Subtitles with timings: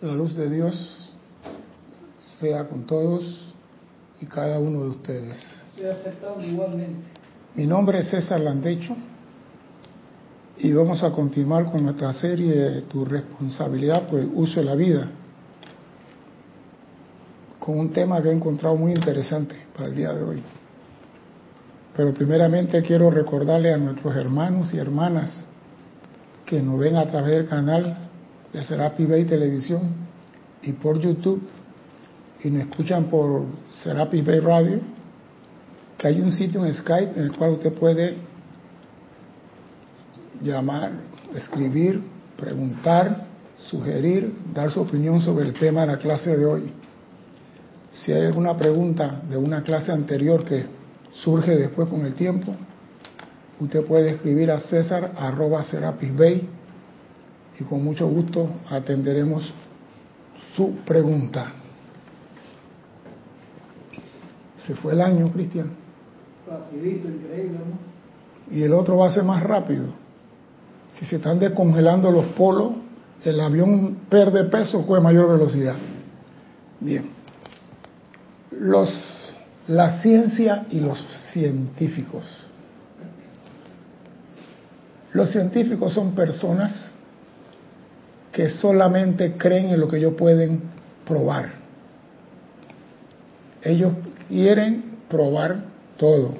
[0.00, 1.16] La luz de Dios
[2.38, 3.52] sea con todos
[4.20, 5.36] y cada uno de ustedes.
[6.40, 7.00] Igualmente.
[7.56, 8.96] Mi nombre es César Landecho
[10.56, 15.08] y vamos a continuar con nuestra serie Tu responsabilidad por el uso de la vida
[17.58, 20.42] con un tema que he encontrado muy interesante para el día de hoy.
[21.96, 25.44] Pero primeramente quiero recordarle a nuestros hermanos y hermanas
[26.46, 28.07] que nos ven a través del canal
[28.52, 29.82] de Serapi Bay Televisión
[30.62, 31.42] y por YouTube
[32.42, 33.46] y nos escuchan por
[33.82, 34.80] Serapi Bay Radio,
[35.96, 38.16] que hay un sitio en Skype en el cual usted puede
[40.40, 40.92] llamar,
[41.34, 42.00] escribir,
[42.36, 43.26] preguntar,
[43.66, 46.72] sugerir, dar su opinión sobre el tema de la clase de hoy.
[47.90, 50.66] Si hay alguna pregunta de una clase anterior que
[51.12, 52.54] surge después con el tiempo,
[53.58, 56.48] usted puede escribir a César arroba Serapis Bay
[57.58, 59.52] y con mucho gusto atenderemos
[60.54, 61.52] su pregunta.
[64.58, 65.70] Se fue el año, Cristian.
[66.48, 68.54] Rapidito, increíble, ¿no?
[68.54, 69.86] Y el otro va a ser más rápido.
[70.94, 72.72] Si se están descongelando los polos,
[73.24, 75.76] el avión pierde peso con mayor velocidad.
[76.80, 77.10] Bien.
[78.52, 78.90] Los,
[79.66, 80.98] la ciencia y los
[81.32, 82.24] científicos.
[85.12, 86.92] Los científicos son personas
[88.32, 90.62] que solamente creen en lo que ellos pueden
[91.06, 91.50] probar.
[93.62, 93.92] Ellos
[94.28, 95.56] quieren probar
[95.96, 96.34] todo.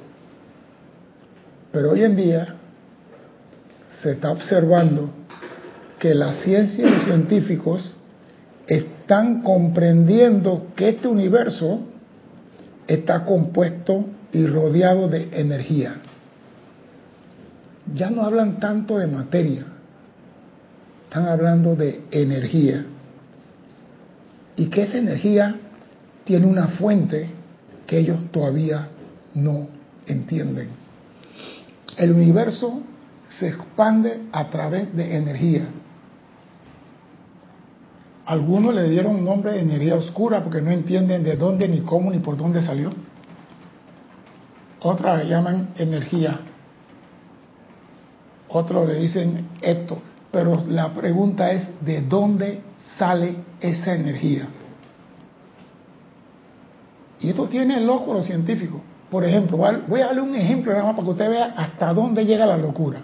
[1.71, 2.55] Pero hoy en día
[4.01, 5.09] se está observando
[5.99, 7.95] que la ciencia y los científicos
[8.67, 11.81] están comprendiendo que este universo
[12.87, 15.95] está compuesto y rodeado de energía.
[17.93, 19.65] Ya no hablan tanto de materia,
[21.09, 22.85] están hablando de energía.
[24.55, 25.55] Y que esta energía
[26.23, 27.31] tiene una fuente
[27.87, 28.89] que ellos todavía
[29.33, 29.69] no
[30.05, 30.69] entienden.
[31.97, 32.83] El universo
[33.39, 35.67] se expande a través de energía.
[38.27, 42.11] Algunos le dieron un nombre de energía oscura porque no entienden de dónde, ni cómo,
[42.11, 42.91] ni por dónde salió.
[44.81, 46.39] Otras le llaman energía.
[48.47, 50.03] Otros le dicen esto.
[50.31, 52.61] Pero la pregunta es, ¿de dónde
[52.97, 54.47] sale esa energía?
[57.19, 58.81] Y esto tiene loco los científicos.
[59.09, 59.57] Por ejemplo,
[59.87, 62.57] voy a darle un ejemplo nada más para que usted vea hasta dónde llega la
[62.57, 62.99] locura.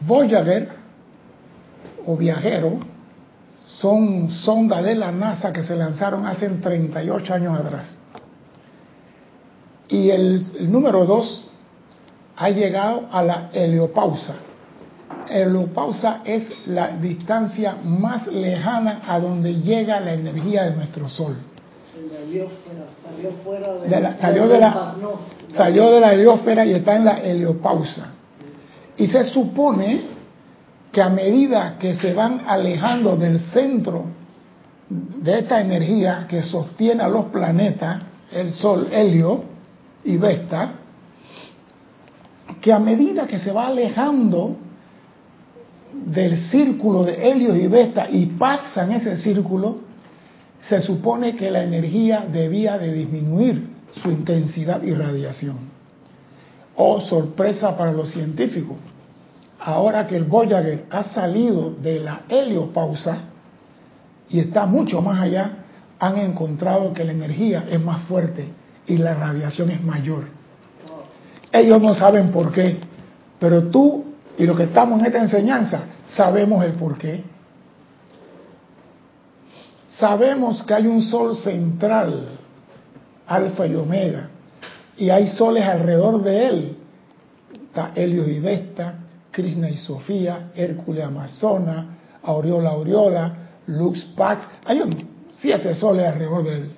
[0.00, 0.70] Voyager
[2.06, 2.78] o viajero
[3.80, 7.94] son sondas de la NASA que se lanzaron hace 38 años atrás.
[9.88, 11.48] Y el, el número 2
[12.36, 14.36] ha llegado a la heliopausa.
[15.28, 21.36] Heliopausa es la distancia más lejana a donde llega la energía de nuestro Sol.
[22.08, 22.48] Salió
[23.44, 24.94] fuera de, de la, salió, de la,
[25.50, 28.14] salió de la heliosfera y está en la heliopausa.
[28.96, 30.02] Y se supone
[30.92, 34.04] que a medida que se van alejando del centro
[34.88, 38.02] de esta energía que sostiene a los planetas,
[38.32, 39.44] el Sol, Helio
[40.04, 40.70] y Vesta,
[42.60, 44.56] que a medida que se va alejando
[45.92, 49.78] del círculo de Helio y Vesta y pasa en ese círculo,
[50.60, 53.68] se supone que la energía debía de disminuir
[54.02, 55.56] su intensidad y radiación.
[56.76, 58.76] Oh, sorpresa para los científicos.
[59.60, 63.18] Ahora que el Voyager ha salido de la heliopausa
[64.28, 65.50] y está mucho más allá,
[65.98, 68.48] han encontrado que la energía es más fuerte
[68.86, 70.24] y la radiación es mayor.
[71.50, 72.76] Ellos no saben por qué,
[73.40, 74.04] pero tú
[74.38, 77.24] y los que estamos en esta enseñanza sabemos el por qué.
[79.90, 82.28] Sabemos que hay un sol central,
[83.26, 84.28] alfa y omega,
[84.96, 86.76] y hay soles alrededor de él.
[87.52, 88.94] Está Helios y Vesta,
[89.32, 93.32] Krishna y Sofía, Hércules, Amazona, Aureola, Aureola,
[93.66, 94.46] Lux, Pax.
[94.64, 94.80] Hay
[95.32, 96.70] siete soles alrededor de él.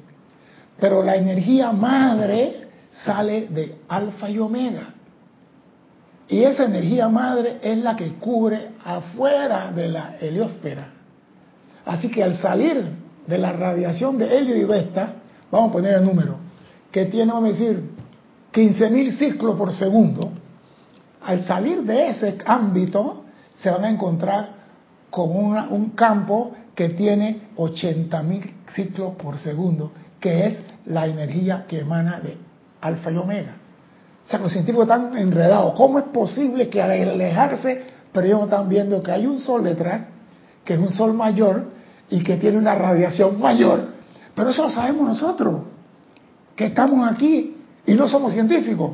[0.79, 2.69] Pero la energía madre
[3.05, 4.95] sale de alfa y omega.
[6.31, 10.87] Y esa energía madre es la que cubre afuera de la heliosfera.
[11.85, 12.85] Así que al salir
[13.27, 15.15] de la radiación de helio y vesta,
[15.51, 16.37] vamos a poner el número,
[16.93, 17.91] que tiene, vamos a decir,
[18.53, 20.31] 15.000 ciclos por segundo,
[21.23, 23.25] al salir de ese ámbito
[23.61, 24.61] se van a encontrar
[25.11, 29.91] con un campo que tiene 80.000 ciclos por segundo,
[30.21, 32.37] que es la energía que emana de
[32.81, 33.57] alfa y omega.
[34.31, 35.75] O sea, los científicos están enredados.
[35.75, 37.83] ¿Cómo es posible que al alejarse,
[38.13, 40.03] pero ellos están viendo que hay un sol detrás
[40.65, 41.65] que es un sol mayor
[42.09, 43.89] y que tiene una radiación mayor.
[44.37, 45.63] Pero eso lo sabemos nosotros,
[46.55, 48.93] que estamos aquí y no somos científicos.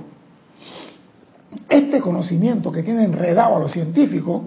[1.69, 4.44] Este conocimiento que tiene enredado a los científicos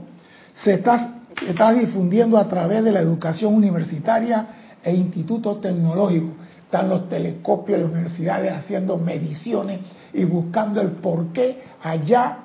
[0.64, 4.48] se está, está difundiendo a través de la educación universitaria
[4.84, 6.32] e institutos tecnológicos.
[6.64, 9.82] Están los telescopios de las universidades haciendo mediciones
[10.14, 12.40] y buscando el porqué allá.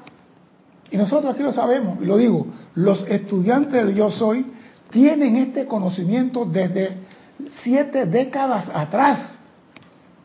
[0.90, 4.46] Y nosotros aquí lo sabemos, y lo digo, los estudiantes del yo soy
[4.90, 6.98] tienen este conocimiento desde
[7.62, 9.38] siete décadas atrás.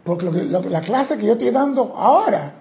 [0.03, 2.53] Porque la clase que yo estoy dando ahora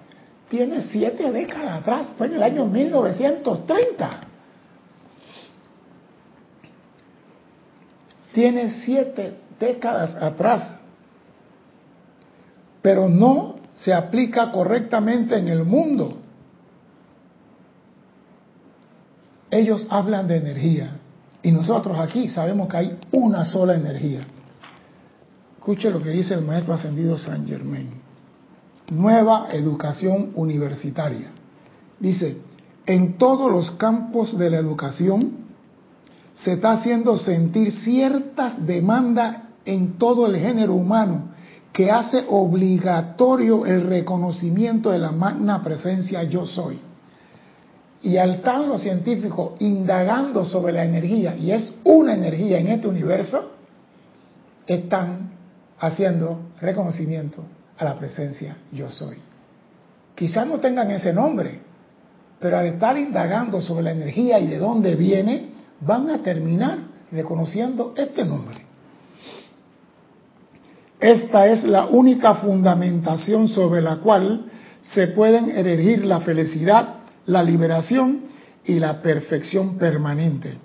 [0.49, 4.09] tiene siete décadas atrás, fue en el año 1930.
[8.33, 10.75] Tiene siete décadas atrás,
[12.81, 16.17] pero no se aplica correctamente en el mundo.
[19.49, 20.97] Ellos hablan de energía
[21.41, 24.25] y nosotros aquí sabemos que hay una sola energía.
[25.57, 27.89] Escuche lo que dice el maestro ascendido San Germain.
[28.91, 31.27] Nueva educación universitaria.
[31.99, 32.37] Dice,
[32.85, 35.31] en todos los campos de la educación
[36.33, 41.28] se está haciendo sentir ciertas demandas en todo el género humano
[41.73, 46.79] que hace obligatorio el reconocimiento de la magna presencia yo soy.
[48.01, 52.87] Y al estar los científicos indagando sobre la energía, y es una energía en este
[52.87, 53.51] universo,
[54.65, 55.31] están
[55.79, 57.43] haciendo reconocimiento
[57.77, 59.17] a la presencia yo soy.
[60.15, 61.59] Quizás no tengan ese nombre,
[62.39, 65.49] pero al estar indagando sobre la energía y de dónde viene,
[65.81, 66.79] van a terminar
[67.11, 68.68] reconociendo este nombre.
[70.99, 74.45] Esta es la única fundamentación sobre la cual
[74.81, 78.21] se pueden erigir la felicidad, la liberación
[78.65, 80.57] y la perfección permanente.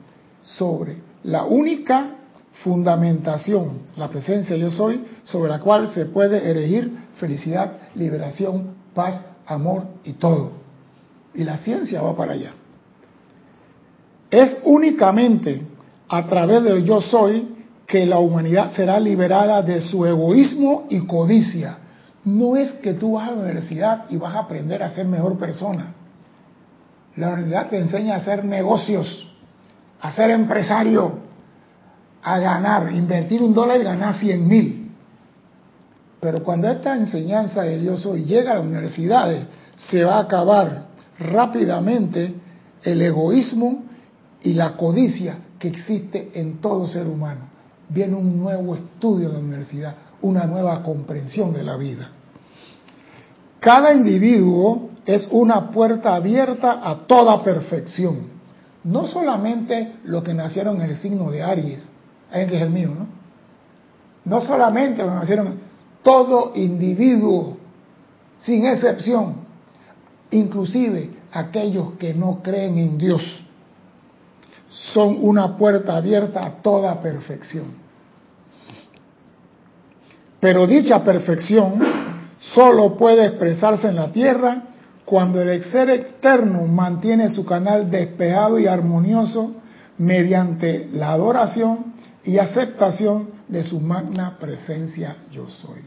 [0.43, 2.17] Sobre la única
[2.63, 9.87] fundamentación, la presencia yo soy, sobre la cual se puede erigir felicidad, liberación, paz, amor
[10.05, 10.53] y todo.
[11.35, 12.53] Y la ciencia va para allá.
[14.31, 15.63] Es únicamente
[16.09, 17.54] a través del yo soy
[17.87, 21.79] que la humanidad será liberada de su egoísmo y codicia.
[22.25, 25.39] No es que tú vas a la universidad y vas a aprender a ser mejor
[25.39, 25.95] persona.
[27.17, 29.29] La universidad te enseña a hacer negocios,
[30.01, 31.19] a ser empresario,
[32.23, 34.91] a ganar, invertir un dólar y ganar cien mil.
[36.21, 39.45] Pero cuando esta enseñanza de Dios soy llega a las universidades,
[39.77, 40.87] se va a acabar
[41.19, 42.35] rápidamente
[42.83, 43.85] el egoísmo
[44.43, 47.54] y la codicia que existe en todo ser humano
[47.89, 52.11] viene un nuevo estudio en la universidad, una nueva comprensión de la vida.
[53.61, 58.35] Cada individuo es una puerta abierta a toda perfección.
[58.85, 61.89] No solamente los que nacieron en el signo de Aries,
[62.31, 63.07] que es el mío, ¿no?
[64.25, 65.55] No solamente los que nacieron,
[66.03, 67.57] todo individuo,
[68.41, 69.37] sin excepción,
[70.31, 73.44] inclusive aquellos que no creen en Dios
[74.75, 77.85] son una puerta abierta a toda perfección.
[80.41, 81.81] Pero dicha perfección
[82.39, 84.65] solo puede expresarse en la tierra
[85.05, 89.55] cuando el ser externo mantiene su canal despejado y armonioso
[89.99, 91.95] mediante la adoración
[92.25, 95.81] y aceptación de su magna presencia yo soy.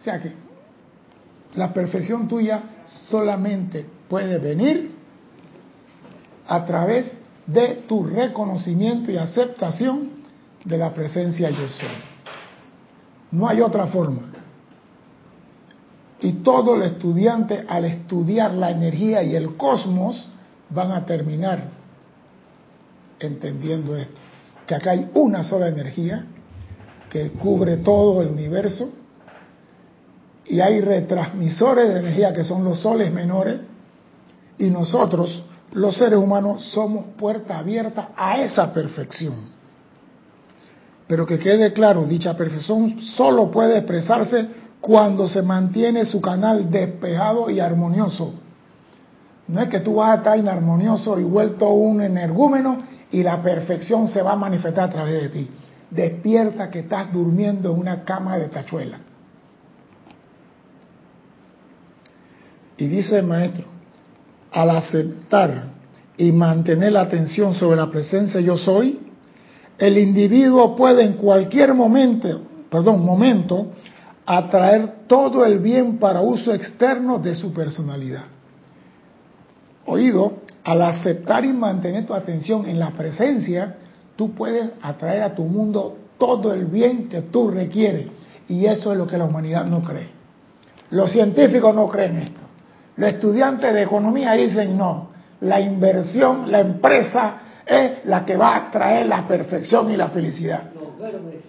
[0.00, 0.32] O sea que
[1.54, 2.60] la perfección tuya
[3.08, 4.90] solamente puede venir
[6.48, 10.10] a través de tu reconocimiento y aceptación
[10.64, 11.88] de la presencia yo soy.
[13.32, 14.22] No hay otra forma.
[16.20, 20.26] Y todo el estudiante al estudiar la energía y el cosmos
[20.70, 21.64] van a terminar
[23.20, 24.20] entendiendo esto,
[24.66, 26.24] que acá hay una sola energía
[27.10, 28.90] que cubre todo el universo
[30.46, 33.60] y hay retransmisores de energía que son los soles menores
[34.58, 39.54] y nosotros los seres humanos somos puerta abierta a esa perfección.
[41.06, 44.46] Pero que quede claro, dicha perfección solo puede expresarse
[44.80, 48.34] cuando se mantiene su canal despejado y armonioso.
[49.48, 52.78] No es que tú vas a estar inarmonioso y vuelto un energúmeno
[53.10, 55.50] y la perfección se va a manifestar a través de ti.
[55.90, 58.98] Despierta que estás durmiendo en una cama de tachuela.
[62.76, 63.73] Y dice el maestro,
[64.54, 65.64] al aceptar
[66.16, 69.00] y mantener la atención sobre la presencia yo soy,
[69.78, 73.72] el individuo puede en cualquier momento, perdón, momento,
[74.24, 78.26] atraer todo el bien para uso externo de su personalidad.
[79.86, 83.76] Oído, al aceptar y mantener tu atención en la presencia,
[84.14, 88.06] tú puedes atraer a tu mundo todo el bien que tú requieres.
[88.48, 90.08] Y eso es lo que la humanidad no cree.
[90.90, 92.40] Los científicos no creen esto.
[92.96, 95.08] Los estudiantes de economía dicen no.
[95.40, 100.64] La inversión, la empresa es la que va a traer la perfección y la felicidad.
[100.74, 101.42] Los verdes.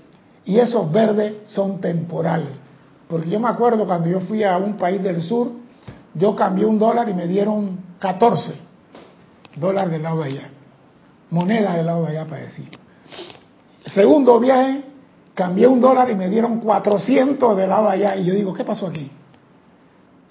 [0.46, 2.50] Y esos verdes son temporales.
[3.08, 5.52] Porque yo me acuerdo cuando yo fui a un país del sur,
[6.14, 8.54] yo cambié un dólar y me dieron 14
[9.56, 10.50] dólares del lado de allá.
[11.30, 12.70] Moneda del lado de allá para decir.
[13.88, 14.84] Segundo viaje,
[15.34, 18.16] cambié un dólar y me dieron 400 del lado de allá.
[18.16, 19.12] Y yo digo, ¿qué pasó aquí?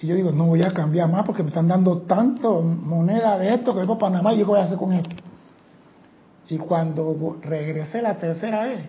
[0.05, 3.55] Y yo digo, no voy a cambiar más porque me están dando tanto moneda de
[3.55, 5.15] esto que vengo a Panamá y yo qué voy a hacer con esto.
[6.47, 8.81] Y cuando regresé la tercera vez,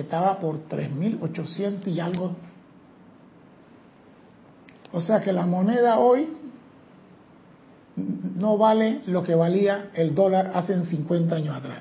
[0.00, 2.36] estaba por 3.800 y algo.
[4.92, 6.28] O sea que la moneda hoy
[7.96, 11.80] no vale lo que valía el dólar hace 50 años atrás.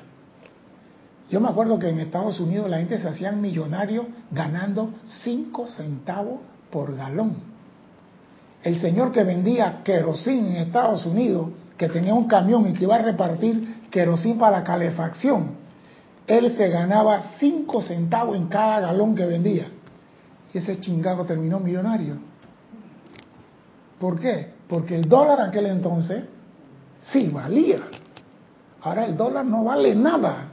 [1.30, 4.90] Yo me acuerdo que en Estados Unidos la gente se hacían millonarios ganando
[5.24, 6.40] 5 centavos
[6.72, 7.53] por galón.
[8.64, 12.96] El señor que vendía querosín en Estados Unidos, que tenía un camión y que iba
[12.96, 15.52] a repartir querosín para calefacción,
[16.26, 19.68] él se ganaba 5 centavos en cada galón que vendía.
[20.54, 22.16] Y ese chingado terminó millonario.
[24.00, 24.54] ¿Por qué?
[24.68, 26.24] Porque el dólar en aquel entonces
[27.12, 27.80] sí valía.
[28.82, 30.50] Ahora el dólar no vale nada.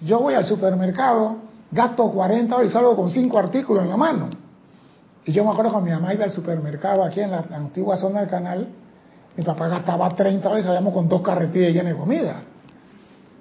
[0.00, 1.36] Yo voy al supermercado,
[1.70, 4.41] gasto 40 y salgo con 5 artículos en la mano.
[5.24, 8.20] Y yo me acuerdo cuando mi mamá iba al supermercado aquí en la antigua zona
[8.20, 8.68] del canal,
[9.36, 12.42] mi papá gastaba 30 veces, salíamos con dos carretillas llenas de comida.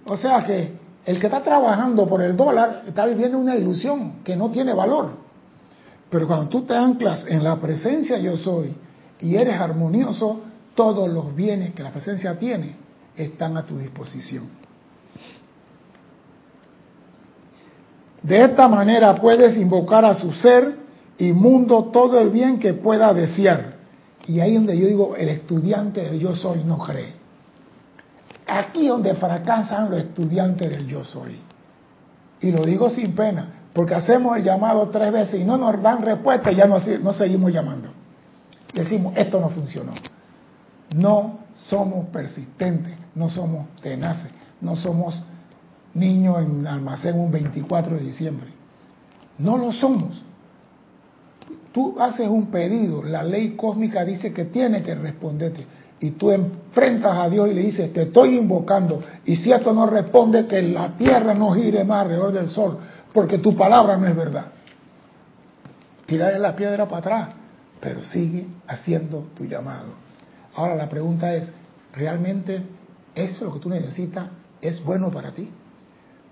[0.06, 0.74] O sea que
[1.06, 5.10] el que está trabajando por el dólar está viviendo una ilusión que no tiene valor.
[6.10, 8.76] Pero cuando tú te anclas en la presencia yo soy
[9.20, 10.42] y eres armonioso,
[10.76, 12.76] todos los bienes que la presencia tiene
[13.16, 14.50] están a tu disposición.
[18.22, 20.81] De esta manera puedes invocar a su ser
[21.22, 23.76] y mundo todo el bien que pueda desear.
[24.26, 27.14] Y ahí donde yo digo, el estudiante del yo soy no cree.
[28.48, 31.38] Aquí donde fracasan los estudiantes del yo soy.
[32.42, 36.02] Y lo digo sin pena, porque hacemos el llamado tres veces y no nos dan
[36.02, 37.90] respuesta y ya no, no seguimos llamando.
[38.74, 39.92] Decimos, esto no funcionó.
[40.96, 45.24] No somos persistentes, no somos tenaces, no somos
[45.94, 48.48] niños en almacén un 24 de diciembre.
[49.38, 50.31] No lo somos.
[51.72, 55.66] Tú haces un pedido, la ley cósmica dice que tiene que responderte.
[56.02, 59.02] Y tú enfrentas a Dios y le dices, te estoy invocando.
[59.24, 62.80] Y si esto no responde, que la tierra no gire más alrededor del sol,
[63.14, 64.48] porque tu palabra no es verdad.
[66.08, 67.30] Tirarle la piedra para atrás,
[67.80, 69.90] pero sigue haciendo tu llamado.
[70.56, 71.52] Ahora la pregunta es,
[71.94, 72.64] ¿realmente
[73.14, 74.26] eso lo que tú necesitas
[74.60, 75.50] es bueno para ti?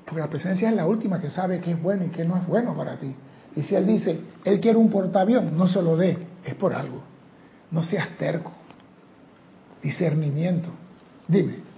[0.04, 2.48] Porque la presencia es la última que sabe qué es bueno y qué no es
[2.48, 3.16] bueno para ti.
[3.56, 7.04] Y si él dice, él quiere un portaavión, no se lo dé, es por algo.
[7.72, 8.52] No seas terco.
[9.82, 10.70] Discernimiento.
[11.28, 11.70] Dime.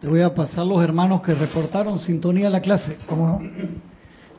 [0.00, 2.96] Te voy a pasar los hermanos que reportaron sintonía a la clase.
[3.08, 3.40] ¿Cómo no?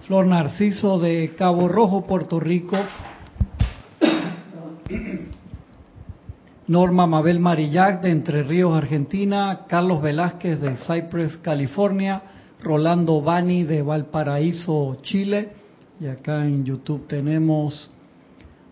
[0.05, 2.75] Flor Narciso de Cabo Rojo, Puerto Rico.
[6.67, 9.61] Norma Mabel Marillac de Entre Ríos, Argentina.
[9.67, 12.21] Carlos Velázquez de Cypress, California.
[12.63, 15.49] Rolando Bani de Valparaíso, Chile.
[15.99, 17.91] Y acá en YouTube tenemos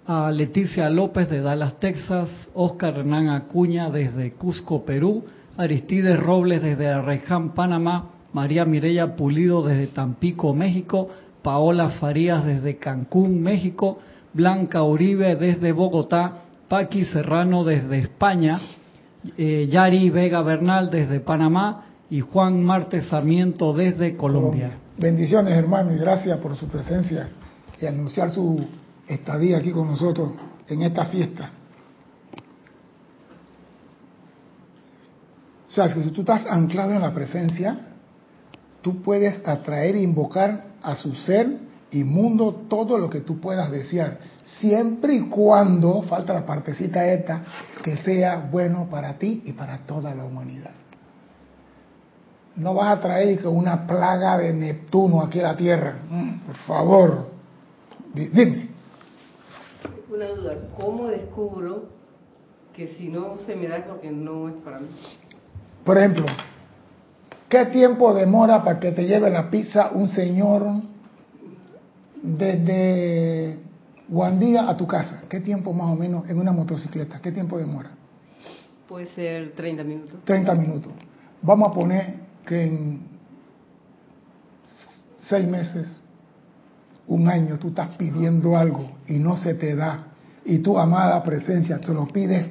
[0.07, 2.29] a Leticia López de Dallas, Texas.
[2.53, 5.25] Oscar Hernán Acuña desde Cusco, Perú.
[5.57, 8.12] Aristides Robles desde Arreján, Panamá.
[8.31, 11.10] María Mireya Pulido desde Tampico, México.
[11.43, 14.00] Paola Farías desde Cancún, México.
[14.33, 16.38] Blanca Uribe desde Bogotá.
[16.69, 18.62] Paqui Serrano desde España.
[19.38, 24.71] Eh, Yari Vega Bernal desde Panamá y Juan Marte Sarmiento desde Colombia.
[24.97, 27.29] Bendiciones, hermano, y gracias por su presencia
[27.79, 28.63] y anunciar su
[29.07, 30.31] estadía aquí con nosotros
[30.67, 31.51] en esta fiesta.
[35.69, 37.79] O sea, que si tú estás anclado en la presencia,
[38.81, 41.59] tú puedes atraer e invocar a su ser
[41.91, 47.43] y mundo todo lo que tú puedas desear, siempre y cuando, falta la partecita esta,
[47.81, 50.80] que sea bueno para ti y para toda la humanidad.
[52.55, 55.96] No vas a traer una plaga de Neptuno aquí a la Tierra.
[56.10, 57.27] Mm, por favor,
[58.13, 58.70] dime.
[60.13, 61.86] Una duda, ¿cómo descubro
[62.74, 64.88] que si no se me da es porque no es para mí?
[65.86, 66.25] Por ejemplo,
[67.48, 70.67] ¿qué tiempo demora para que te lleve la pizza un señor
[72.22, 73.60] desde
[74.10, 75.24] Guandía a tu casa?
[75.29, 77.22] ¿Qué tiempo más o menos en una motocicleta?
[77.22, 77.91] ¿Qué tiempo demora?
[78.88, 80.20] Puede ser 30 minutos.
[80.25, 80.91] 30 minutos.
[81.41, 83.01] vamos a poner que en
[85.27, 85.88] seis meses,
[87.07, 90.07] un año, tú estás pidiendo algo y no se te da,
[90.45, 92.48] y tu amada presencia te lo pides,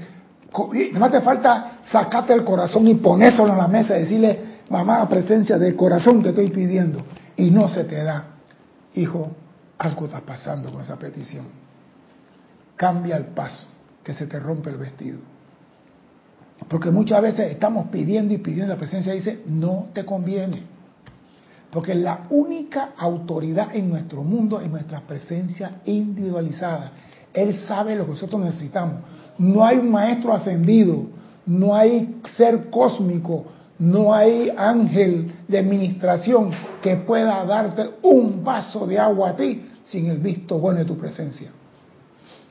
[0.75, 5.09] y más te falta sacarte el corazón y ponérselo en la mesa y decirle, amada
[5.09, 7.01] presencia, del corazón te estoy pidiendo,
[7.37, 8.25] y no se te da.
[8.95, 9.31] Hijo,
[9.79, 11.47] algo está pasando con esa petición.
[12.77, 13.67] Cambia el paso,
[14.03, 15.19] que se te rompe el vestido.
[16.69, 20.63] Porque muchas veces estamos pidiendo y pidiendo, la presencia dice, no te conviene.
[21.71, 26.93] Porque la única autoridad en nuestro mundo es nuestra presencia individualizada.
[27.33, 28.97] Él sabe lo que nosotros necesitamos.
[29.39, 31.07] No hay un maestro ascendido,
[31.47, 33.47] no hay ser cósmico,
[33.79, 36.51] no hay ángel de administración
[36.83, 40.99] que pueda darte un vaso de agua a ti sin el visto bueno de tu
[40.99, 41.51] presencia.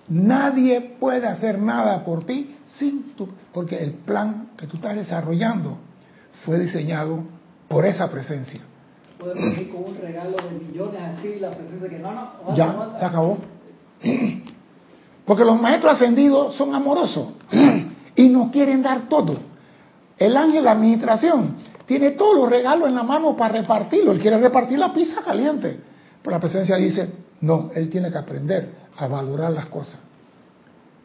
[0.09, 5.77] Nadie puede hacer nada por ti sin tu, porque el plan que tú estás desarrollando
[6.43, 7.23] fue diseñado
[7.67, 8.61] por esa presencia.
[9.19, 13.05] Puede venir con un regalo de millones así, la presencia que no, no, ya, se
[13.05, 13.37] acabó.
[15.25, 17.27] Porque los maestros ascendidos son amorosos
[18.15, 19.37] y nos quieren dar todo.
[20.17, 24.11] El ángel de administración tiene todos los regalos en la mano para repartirlo.
[24.11, 25.79] Él quiere repartir la pizza caliente.
[26.21, 27.09] Pero la presencia dice,
[27.41, 29.99] no, él tiene que aprender a valorar las cosas.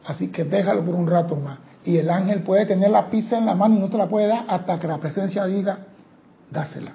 [0.04, 1.58] Así que déjalo por un rato más.
[1.84, 4.26] Y el ángel puede tener la pizza en la mano y no te la puede
[4.26, 5.78] dar hasta que la presencia diga,
[6.50, 6.92] dásela.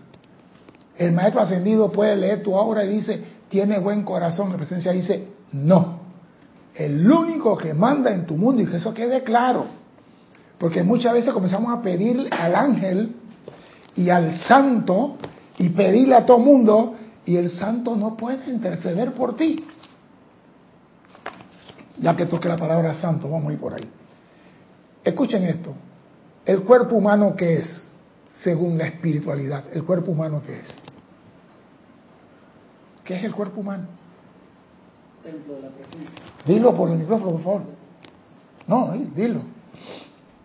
[0.97, 4.51] El maestro ascendido puede leer tu obra y dice, tiene buen corazón.
[4.51, 5.99] La presencia dice, no.
[6.75, 9.65] El único que manda en tu mundo, y que eso quede claro,
[10.57, 13.15] porque muchas veces comenzamos a pedir al ángel
[13.95, 15.15] y al santo
[15.57, 19.63] y pedirle a todo mundo y el santo no puede interceder por ti.
[22.01, 23.89] Ya que toque la palabra santo, vamos a ir por ahí.
[25.03, 25.73] Escuchen esto.
[26.45, 27.87] El cuerpo humano que es,
[28.43, 30.67] según la espiritualidad, el cuerpo humano que es.
[33.03, 33.87] ¿Qué es el cuerpo humano?
[35.23, 36.21] Templo de la presencia.
[36.45, 37.61] Dilo por el micrófono, por favor.
[38.67, 39.41] No, dilo.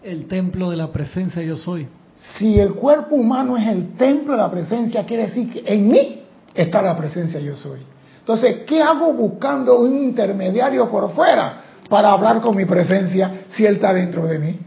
[0.03, 1.87] El templo de la presencia yo soy.
[2.17, 6.23] Si el cuerpo humano es el templo de la presencia, quiere decir que en mí
[6.55, 7.81] está la presencia yo soy.
[8.25, 11.61] Entonces, ¿qué hago buscando un intermediario por fuera
[11.91, 14.59] para hablar con mi presencia si Él está dentro de mí?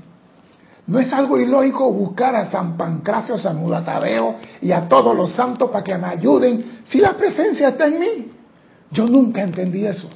[0.86, 5.72] ¿No es algo ilógico buscar a San Pancracio, San Mulatadeo y a todos los santos
[5.72, 8.32] para que me ayuden si la presencia está en mí?
[8.92, 10.08] Yo nunca entendí eso.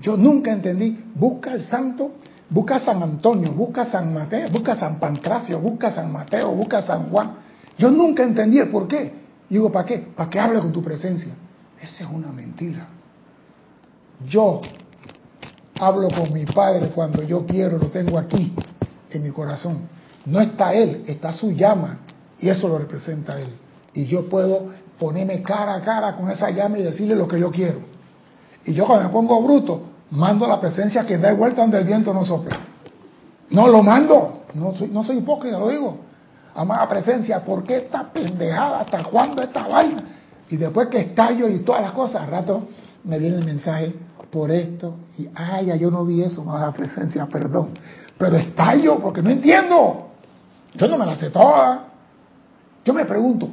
[0.00, 0.98] Yo nunca entendí.
[1.14, 2.12] Busca al santo,
[2.48, 6.10] busca a San Antonio, busca a San Mateo, busca a San Pancracio, busca a San
[6.10, 7.32] Mateo, busca a San Juan.
[7.76, 9.12] Yo nunca entendí el por qué.
[9.50, 9.98] Digo, ¿para qué?
[10.16, 11.34] Para que hable con tu presencia.
[11.84, 12.86] Esa es una mentira.
[14.26, 14.62] Yo
[15.78, 18.54] hablo con mi Padre cuando yo quiero, lo tengo aquí,
[19.10, 19.86] en mi corazón.
[20.24, 21.98] No está Él, está su llama,
[22.38, 23.48] y eso lo representa Él.
[23.92, 24.68] Y yo puedo
[24.98, 27.80] ponerme cara a cara con esa llama y decirle lo que yo quiero.
[28.64, 32.14] Y yo cuando me pongo bruto, mando la presencia que da vuelta donde el viento
[32.14, 32.60] no sopla.
[33.50, 35.98] No lo mando, no soy, no soy hipócrita, lo digo.
[36.54, 38.80] Amada presencia, ¿por qué esta pendejada?
[38.80, 40.02] ¿Hasta cuándo esta vaina?
[40.50, 42.68] Y después que estallo y todas las cosas, al rato
[43.04, 43.94] me viene el mensaje
[44.30, 44.94] por esto.
[45.18, 47.70] Y, ay, ya yo no vi eso, amada presencia, perdón.
[48.18, 50.08] Pero estallo porque no entiendo.
[50.74, 51.88] Yo no me la sé toda.
[52.84, 53.48] Yo me pregunto,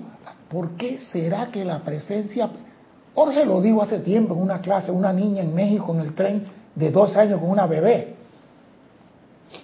[0.49, 2.49] ¿por qué será que la presencia...
[3.13, 6.45] Jorge lo dijo hace tiempo en una clase, una niña en México en el tren
[6.75, 8.15] de dos años con una bebé.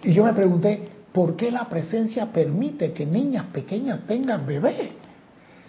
[0.04, 4.92] Y yo me pregunté, ¿Por qué la presencia permite que niñas pequeñas tengan bebés?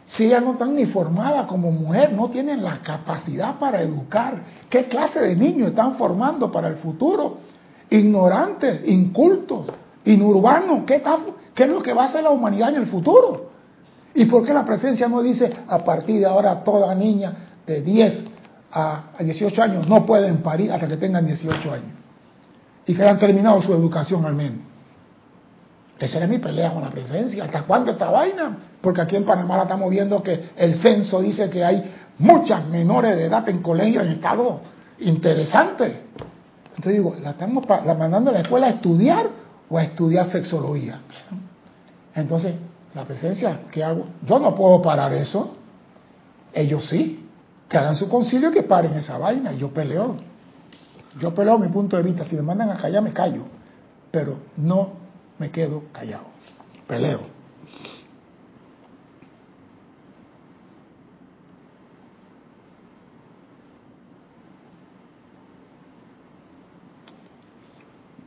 [0.08, 4.42] Si ellas no están ni formadas como mujer, no tienen la capacidad para educar.
[4.70, 7.38] ¿Qué clase de niños están formando para el futuro?
[7.90, 9.66] Ignorantes, incultos,
[10.06, 10.84] inurbanos.
[10.86, 11.02] ¿Qué,
[11.54, 13.50] ¿Qué es lo que va a hacer la humanidad en el futuro?
[14.14, 17.32] ¿Y por qué la presencia no dice a partir de ahora toda niña
[17.66, 18.24] de 10
[18.72, 21.92] a 18 años no pueden parir hasta que tengan 18 años?
[22.86, 24.67] Y que hayan terminado su educación al menos.
[25.98, 27.44] Esa era mi pelea con la presencia.
[27.44, 28.56] ¿Hasta cuándo esta vaina?
[28.80, 33.16] Porque aquí en Panamá la estamos viendo que el censo dice que hay muchas menores
[33.16, 34.60] de edad en colegios en estado
[35.00, 36.02] interesante.
[36.76, 37.64] Entonces digo, ¿la estamos
[37.98, 39.28] mandando a la escuela a estudiar
[39.68, 41.00] o a estudiar sexología?
[42.14, 42.54] Entonces,
[42.94, 44.06] la presencia, ¿qué hago?
[44.24, 45.56] Yo no puedo parar eso.
[46.52, 47.24] Ellos sí.
[47.68, 49.52] Que hagan su concilio y que paren esa vaina.
[49.52, 50.16] Yo peleo.
[51.20, 52.24] Yo peleo mi punto de vista.
[52.24, 53.42] Si me mandan a callar, me callo.
[54.10, 54.97] Pero no
[55.38, 56.26] me quedo callado,
[56.86, 57.20] peleo.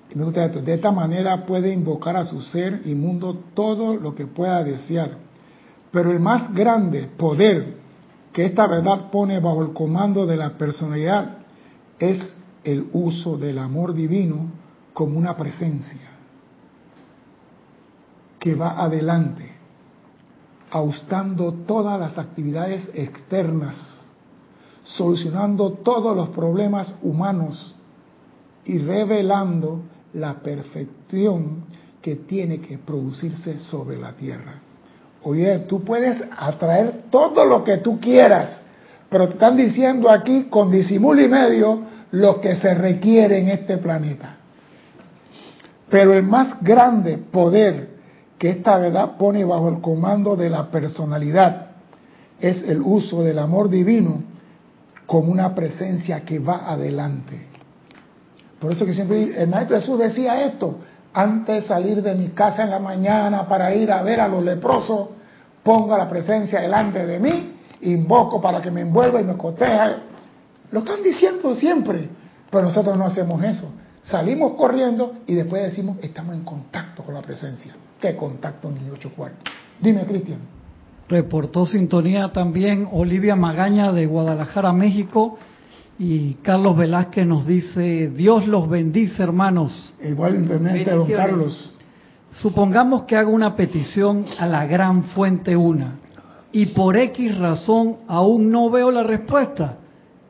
[0.10, 0.62] Y me gusta esto.
[0.62, 5.18] De esta manera puede invocar a su ser inmundo todo lo que pueda desear.
[5.92, 7.76] Pero el más grande poder
[8.34, 11.38] que esta verdad pone bajo el comando de la personalidad
[12.00, 14.52] es el uso del amor divino
[14.94, 16.11] como una presencia
[18.42, 19.52] que va adelante,
[20.72, 23.76] austando todas las actividades externas,
[24.84, 27.76] solucionando todos los problemas humanos
[28.66, 29.82] y revelando
[30.14, 31.66] la perfección
[32.02, 34.56] que tiene que producirse sobre la tierra.
[35.22, 38.60] Oye, tú puedes atraer todo lo que tú quieras,
[39.08, 43.78] pero te están diciendo aquí con disimulo y medio lo que se requiere en este
[43.78, 44.38] planeta.
[45.92, 47.91] Pero el más grande poder
[48.42, 51.68] que esta verdad pone bajo el comando de la personalidad
[52.40, 54.24] es el uso del amor divino
[55.06, 57.40] como una presencia que va adelante.
[58.60, 60.80] Por eso que siempre el Maestro Jesús decía esto,
[61.14, 64.44] antes de salir de mi casa en la mañana para ir a ver a los
[64.44, 65.10] leprosos,
[65.62, 69.98] pongo la presencia delante de mí, invoco para que me envuelva y me coteja.
[70.72, 72.10] Lo están diciendo siempre,
[72.50, 73.72] pero nosotros no hacemos eso.
[74.04, 77.74] Salimos corriendo y después decimos, estamos en contacto con la presencia.
[78.00, 79.54] ¿Qué contacto ni ocho cuartos?
[79.80, 80.40] Dime, Cristian.
[81.08, 85.38] Reportó sintonía también Olivia Magaña de Guadalajara, México.
[86.00, 89.94] Y Carlos Velázquez nos dice, Dios los bendice, hermanos.
[90.02, 91.74] Igualmente, don Carlos.
[92.32, 96.00] Supongamos que hago una petición a la gran fuente una
[96.52, 99.78] y por X razón aún no veo la respuesta.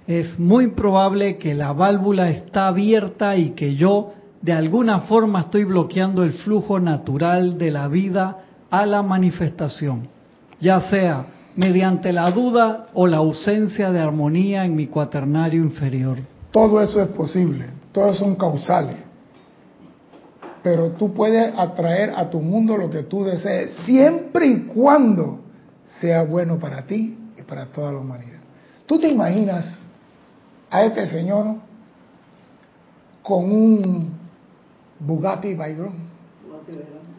[0.08, 5.64] Es muy probable que la válvula está abierta y que yo de alguna forma estoy
[5.64, 10.08] bloqueando el flujo natural de la vida a la manifestación,
[10.60, 16.18] ya sea mediante la duda o la ausencia de armonía en mi cuaternario inferior.
[16.52, 18.96] Todo eso es posible, todos son causales.
[20.64, 25.42] Pero tú puedes atraer a tu mundo lo que tú desees, siempre y cuando
[26.00, 28.40] sea bueno para ti y para toda la humanidad.
[28.86, 29.81] ¿Tú te imaginas
[30.72, 31.58] a este señor
[33.22, 34.14] con un
[35.00, 36.10] Bugatti Veyron.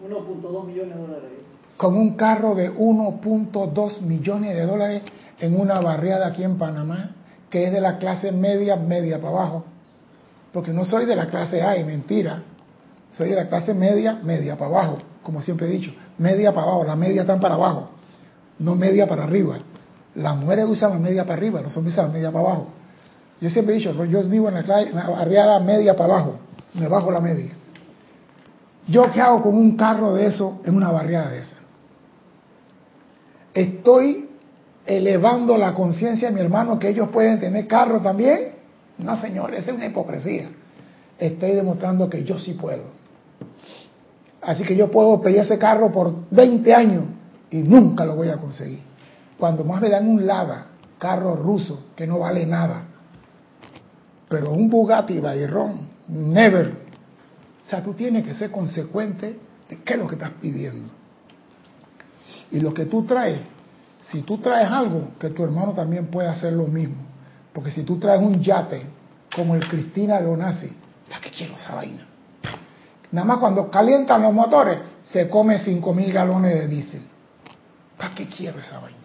[0.08, 1.30] 1.2 millones de dólares.
[1.76, 5.02] Con un carro de 1.2 millones de dólares
[5.38, 7.10] en una barriada aquí en Panamá,
[7.50, 9.64] que es de la clase media, media para abajo.
[10.52, 12.42] Porque no soy de la clase A, y mentira.
[13.16, 15.92] Soy de la clase media, media para abajo, como siempre he dicho.
[16.18, 17.90] Media para abajo, la media están para abajo,
[18.58, 19.58] no media para arriba.
[20.14, 22.68] Las mujeres usan la media para arriba, los hombres usan la media para abajo.
[23.42, 26.36] Yo siempre he dicho, yo vivo en la, en la barriada media para abajo,
[26.74, 27.50] me bajo la media.
[28.86, 31.56] ¿Yo qué hago con un carro de eso en una barriada de esa?
[33.52, 34.30] ¿Estoy
[34.86, 38.52] elevando la conciencia de mi hermano que ellos pueden tener carro también?
[38.98, 40.48] No, señor, esa es una hipocresía.
[41.18, 42.84] Estoy demostrando que yo sí puedo.
[44.40, 47.04] Así que yo puedo pedir ese carro por 20 años
[47.50, 48.82] y nunca lo voy a conseguir.
[49.36, 50.66] Cuando más me dan un Lada,
[51.00, 52.84] carro ruso, que no vale nada.
[54.32, 56.82] Pero un Bugatti Veyron, never
[57.72, 60.90] sea, tú tienes que ser consecuente de qué es lo que estás pidiendo.
[62.50, 63.40] Y lo que tú traes,
[64.10, 66.96] si tú traes algo, que tu hermano también puede hacer lo mismo.
[67.52, 68.82] Porque si tú traes un yate
[69.34, 70.70] como el Cristina de Onasi,
[71.08, 72.06] ¿para qué quiero esa vaina?
[73.10, 77.02] Nada más cuando calientan los motores, se come 5 mil galones de diésel.
[77.96, 79.01] ¿Para qué quiero esa vaina?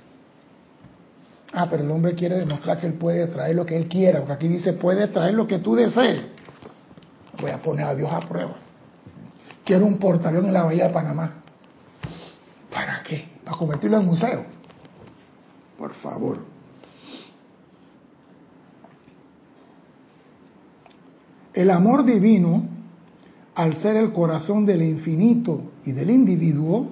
[1.53, 4.33] Ah, pero el hombre quiere demostrar que él puede traer lo que él quiera, porque
[4.33, 6.37] aquí dice, puede traer lo que tú desees
[7.41, 8.55] voy a poner a Dios a prueba.
[9.63, 11.33] Quiero un portaleón en la bahía de Panamá.
[12.71, 13.29] ¿Para qué?
[13.43, 14.45] ¿Para convertirlo en museo?
[15.77, 16.39] Por favor.
[21.53, 22.67] El amor divino,
[23.55, 26.87] al ser el corazón del infinito y del individuo,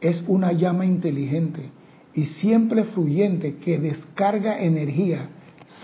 [0.00, 1.70] es una llama inteligente
[2.18, 5.28] y siempre fluyente que descarga energía,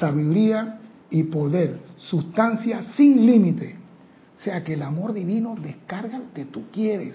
[0.00, 3.76] sabiduría y poder, sustancia sin límite.
[4.36, 7.14] O sea que el amor divino descarga lo que tú quieres.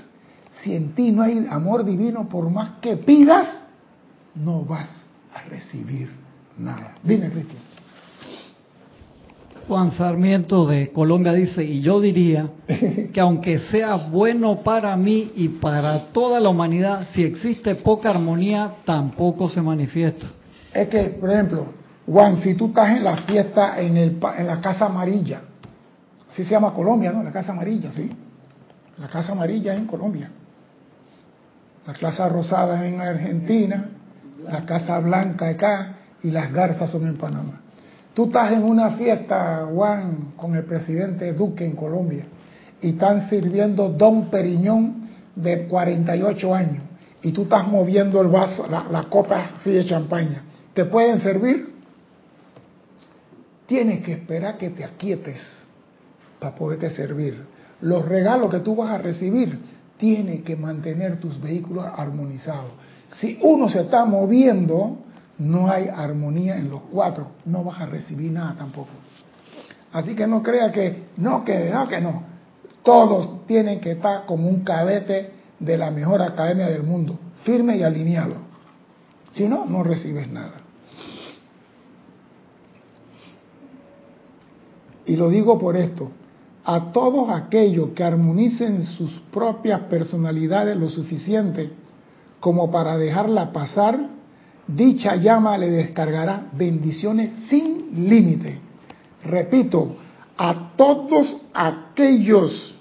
[0.61, 3.45] Si en ti no hay amor divino, por más que pidas,
[4.35, 4.89] no vas
[5.33, 6.09] a recibir
[6.57, 6.95] nada.
[7.03, 7.61] Dime, Cristian.
[9.69, 12.49] Juan Sarmiento de Colombia dice, y yo diría
[13.13, 18.77] que aunque sea bueno para mí y para toda la humanidad, si existe poca armonía,
[18.83, 20.25] tampoco se manifiesta.
[20.73, 21.67] Es que, por ejemplo,
[22.07, 25.41] Juan, si tú estás en la fiesta en, el, en la Casa Amarilla,
[26.31, 27.21] así se llama Colombia, ¿no?
[27.21, 28.11] La Casa Amarilla, sí.
[28.97, 30.31] La Casa Amarilla en Colombia.
[31.85, 33.85] La Casa Rosada en Argentina,
[34.43, 37.61] la Casa Blanca acá y las Garzas son en Panamá.
[38.19, 42.25] Tú estás en una fiesta, Juan, con el presidente Duque en Colombia
[42.81, 46.83] y están sirviendo Don Periñón de 48 años
[47.21, 50.43] y tú estás moviendo el vaso, la, copa así de champaña.
[50.73, 51.73] ¿Te pueden servir?
[53.65, 55.39] Tienes que esperar que te aquietes
[56.41, 57.41] para poderte servir.
[57.79, 59.57] Los regalos que tú vas a recibir,
[59.97, 62.71] tiene que mantener tus vehículos armonizados.
[63.13, 65.05] Si uno se está moviendo,
[65.39, 68.89] no hay armonía en los cuatro, no vas a recibir nada tampoco.
[69.91, 72.23] Así que no crea que no, que no, que no.
[72.83, 77.83] Todos tienen que estar como un cadete de la mejor academia del mundo, firme y
[77.83, 78.35] alineado.
[79.31, 80.61] Si no, no recibes nada.
[85.05, 86.11] Y lo digo por esto,
[86.65, 91.71] a todos aquellos que armonicen sus propias personalidades lo suficiente
[92.39, 94.18] como para dejarla pasar,
[94.75, 98.59] dicha llama le descargará bendiciones sin límite.
[99.23, 99.95] Repito,
[100.37, 102.75] a todos aquellos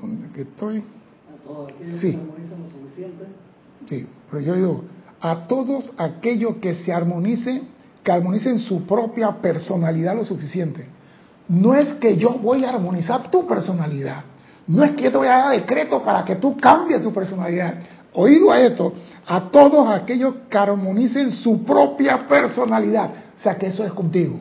[0.00, 0.78] ¿Dónde que estoy?
[0.78, 2.10] A todos aquellos Sí.
[2.12, 3.24] que armonizan lo suficiente.
[3.86, 4.84] Sí, pero yo digo,
[5.20, 7.68] a todos aquellos que se armonicen,
[8.02, 10.86] que armonicen su propia personalidad lo suficiente.
[11.48, 14.24] No es que yo voy a armonizar tu personalidad.
[14.66, 17.74] No es que yo te voy a dar decreto para que tú cambies tu personalidad.
[18.14, 18.92] Oído a esto,
[19.26, 23.10] a todos aquellos que armonicen su propia personalidad.
[23.38, 24.38] O sea que eso es contigo.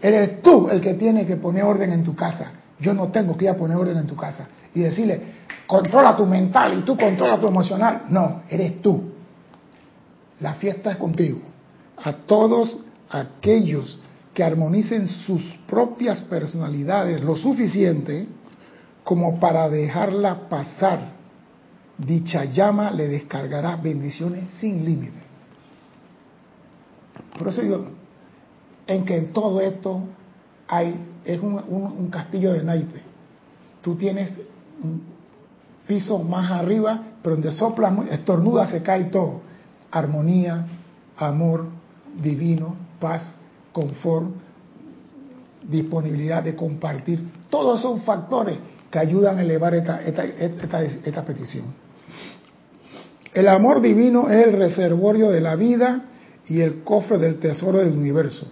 [0.00, 2.52] Eres tú el que tiene que poner orden en tu casa.
[2.78, 5.20] Yo no tengo que ir a poner orden en tu casa y decirle,
[5.66, 8.02] controla tu mental y tú controla tu emocional.
[8.08, 9.12] No, eres tú.
[10.40, 11.40] La fiesta es contigo.
[11.96, 12.78] A todos
[13.08, 13.98] aquellos
[14.34, 18.26] que armonicen sus propias personalidades lo suficiente
[19.04, 21.13] como para dejarla pasar,
[21.98, 25.22] dicha llama le descargará bendiciones sin límite.
[27.38, 27.84] Por eso yo,
[28.86, 30.02] en que en todo esto
[30.68, 33.02] hay, es un, un- castillo de naipes.
[33.82, 34.32] Tú tienes
[34.82, 35.02] un
[35.86, 39.40] piso más arriba, pero donde sopla, estornuda, se cae todo.
[39.90, 40.66] Armonía,
[41.16, 41.66] amor
[42.20, 43.22] divino, paz,
[43.72, 44.30] confort,
[45.68, 47.28] disponibilidad de compartir.
[47.50, 48.58] Todos son factores
[48.94, 51.74] que ayudan a elevar esta, petición.
[53.32, 56.04] El amor divino es el reservorio de la vida
[56.46, 58.46] y el cofre del tesoro del universo.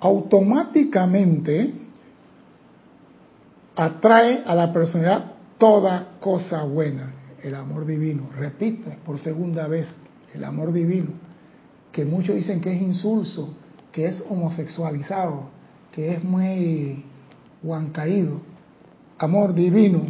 [0.00, 1.74] Automáticamente
[3.76, 8.30] atrae a la personalidad toda cosa buena, el amor divino.
[8.36, 9.94] Repite por segunda vez,
[10.34, 11.10] el amor divino,
[11.92, 13.54] que muchos dicen que es insulso,
[13.92, 15.50] que es homosexualizado,
[15.92, 17.13] que es muy
[17.64, 18.40] huancaído.
[19.18, 20.02] Amor divino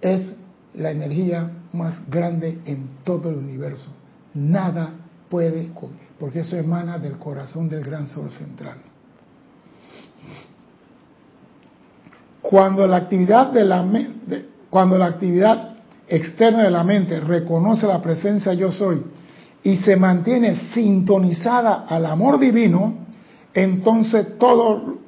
[0.00, 0.32] es
[0.74, 3.90] la energía más grande en todo el universo.
[4.34, 4.94] Nada
[5.28, 5.70] puede,
[6.18, 8.78] porque eso emana del corazón del gran sol central.
[12.40, 15.74] Cuando la actividad de la de- cuando la actividad
[16.08, 19.02] externa de la mente reconoce la presencia yo soy
[19.62, 22.94] y se mantiene sintonizada al amor divino,
[23.54, 24.98] entonces todo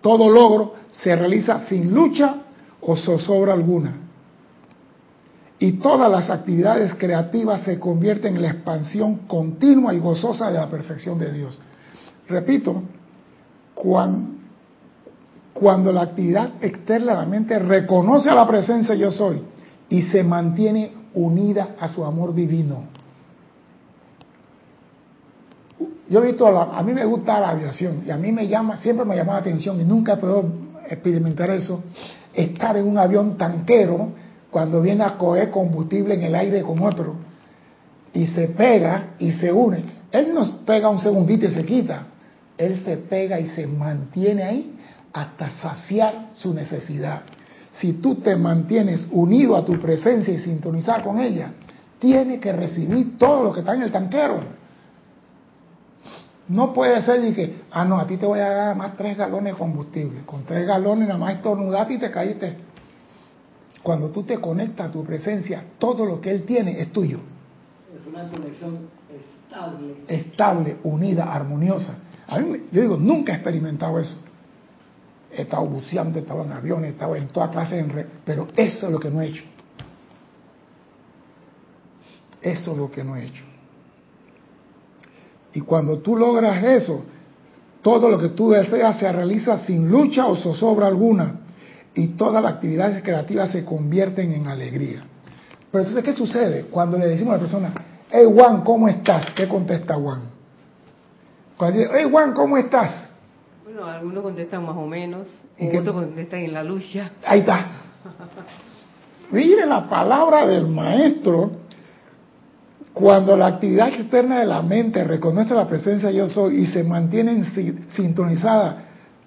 [0.00, 2.34] todo logro se realiza sin lucha
[2.80, 3.96] o zozobra alguna.
[5.58, 10.68] Y todas las actividades creativas se convierten en la expansión continua y gozosa de la
[10.68, 11.58] perfección de Dios.
[12.28, 12.82] Repito,
[13.74, 14.38] cuan-
[15.52, 19.42] cuando la actividad externa de la mente reconoce a la presencia yo soy
[19.88, 22.84] y se mantiene unida a su amor divino.
[26.08, 28.76] Yo he visto, la- a mí me gusta la aviación y a mí me llama,
[28.78, 30.44] siempre me llama la atención y nunca puedo
[30.94, 31.82] experimentar eso,
[32.32, 34.12] estar en un avión tanquero
[34.50, 37.16] cuando viene a coger combustible en el aire con otro
[38.12, 39.82] y se pega y se une.
[40.10, 42.06] Él nos pega un segundito y se quita.
[42.58, 44.78] Él se pega y se mantiene ahí
[45.12, 47.22] hasta saciar su necesidad.
[47.72, 51.52] Si tú te mantienes unido a tu presencia y sintonizado con ella,
[51.98, 54.40] tiene que recibir todo lo que está en el tanquero.
[56.48, 59.16] No puede ser de que, ah, no, a ti te voy a dar más tres
[59.16, 60.22] galones de combustible.
[60.26, 62.56] Con tres galones nada más estornudaste y te caíste.
[63.82, 67.18] Cuando tú te conectas a tu presencia, todo lo que Él tiene es tuyo.
[67.98, 68.88] Es una conexión
[69.48, 69.94] estable.
[70.08, 71.98] Estable, unida, armoniosa.
[72.26, 74.16] A mí, yo digo, nunca he experimentado eso.
[75.32, 77.84] He estado buceando, he estado en aviones, he estado en toda clase de...
[77.86, 79.44] enre- Pero eso es lo que no he hecho.
[82.42, 83.44] Eso es lo que no he hecho.
[85.54, 87.04] Y cuando tú logras eso,
[87.82, 91.40] todo lo que tú deseas se realiza sin lucha o zozobra alguna.
[91.94, 95.04] Y todas las actividades creativas se convierten en alegría.
[95.70, 96.66] Pero entonces, ¿qué sucede?
[96.70, 97.74] Cuando le decimos a la persona,
[98.10, 99.30] hey Juan, ¿cómo estás?
[99.34, 100.22] ¿Qué contesta Juan?
[101.56, 103.08] Cuando dice, hey Juan, ¿cómo estás?
[103.64, 107.10] Bueno, algunos contestan más o menos, otros contestan en la lucha.
[107.26, 107.66] Ahí está.
[109.30, 111.50] Mire la palabra del maestro.
[112.94, 117.32] Cuando la actividad externa de la mente reconoce la presencia yo soy y se mantiene
[117.32, 118.76] en si- sintonizada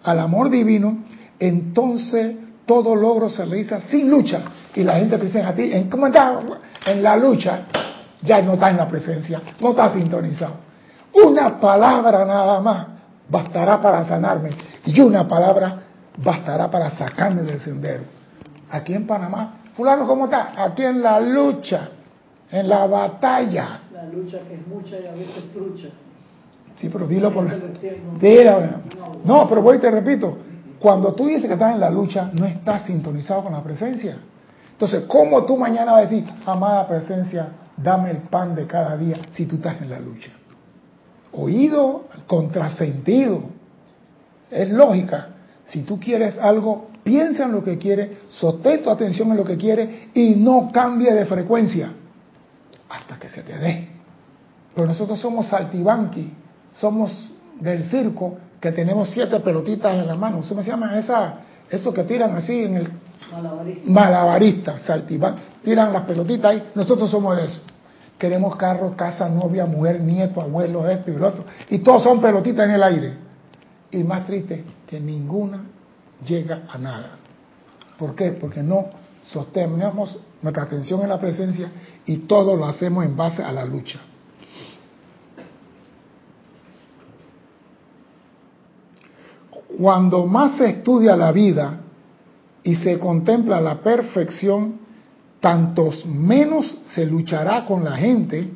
[0.04, 0.99] al amor divino,
[1.39, 4.41] entonces todo logro se realiza sin lucha.
[4.75, 6.38] Y la gente te dice a ti, ¿en cómo estás?
[6.86, 7.62] En la lucha,
[8.21, 10.54] ya no estás en la presencia, no estás sintonizado.
[11.13, 12.88] Una palabra nada más
[13.30, 14.49] bastará para sanarme
[14.86, 15.82] y una palabra
[16.17, 18.04] bastará para sacarme del sendero.
[18.69, 20.51] Aquí en Panamá, fulano, ¿cómo está?
[20.56, 21.89] Aquí en la lucha,
[22.51, 23.81] en la batalla.
[23.93, 25.88] La lucha que es mucha y a veces trucha.
[26.77, 27.47] Sí, pero dilo por.
[28.19, 28.62] Dilo.
[29.23, 30.38] No, pero voy y te repito.
[30.79, 34.17] Cuando tú dices que estás en la lucha, no estás sintonizado con la presencia.
[34.71, 39.17] Entonces, ¿cómo tú mañana vas a decir, amada presencia, dame el pan de cada día
[39.31, 40.31] si tú estás en la lucha?
[41.31, 43.41] Oído, contrasentido.
[44.51, 45.29] Es lógica.
[45.63, 49.58] Si tú quieres algo, piensa en lo que quieres, sostén tu atención en lo que
[49.58, 51.89] quieres y no cambie de frecuencia
[52.89, 53.89] hasta que se te dé.
[54.74, 56.34] Pero nosotros somos saltibanqui,
[56.74, 60.41] somos del circo que tenemos siete pelotitas en la mano.
[60.48, 61.36] ¿Cómo se llama esa,
[61.69, 62.89] eso que tiran así en el
[63.32, 63.89] Malabarista.
[63.89, 65.41] malabarista, saltibanqui?
[65.63, 66.71] Tiran las pelotitas ahí.
[66.76, 67.62] Nosotros somos de eso.
[68.17, 71.45] Queremos carro, casa, novia, mujer, nieto, abuelo, esto y lo otro.
[71.69, 73.13] Y todos son pelotitas en el aire.
[73.91, 75.60] Y más triste, que ninguna
[76.26, 77.12] llega a nada.
[77.98, 78.32] ¿Por qué?
[78.32, 78.88] Porque no
[79.31, 81.69] sostenemos nuestra atención en la presencia
[82.05, 83.99] y todo lo hacemos en base a la lucha.
[89.77, 91.81] Cuando más se estudia la vida
[92.63, 94.79] y se contempla la perfección,
[95.41, 98.51] tantos menos se luchará con la gente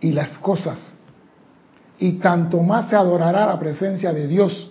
[0.00, 0.96] y las cosas,
[1.98, 4.70] y tanto más se adorará la presencia de Dios,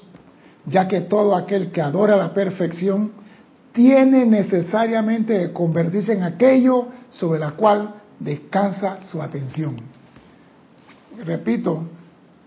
[0.65, 3.11] ya que todo aquel que adora la perfección
[3.71, 9.77] tiene necesariamente de convertirse en aquello sobre la cual descansa su atención.
[11.23, 11.87] Repito,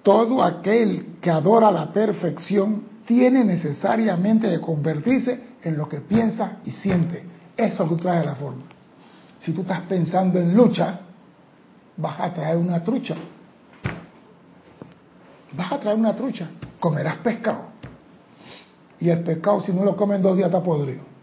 [0.02, 6.70] todo aquel que adora la perfección tiene necesariamente de convertirse en lo que piensa y
[6.70, 7.24] siente.
[7.56, 8.64] Eso que trae la forma.
[9.40, 11.00] Si tú estás pensando en lucha,
[11.96, 13.14] vas a traer una trucha.
[15.52, 16.48] Vas a traer una trucha.
[16.80, 17.74] Comerás pescado.
[19.00, 21.13] Y el pescado, si no lo comen dos días, está podrido.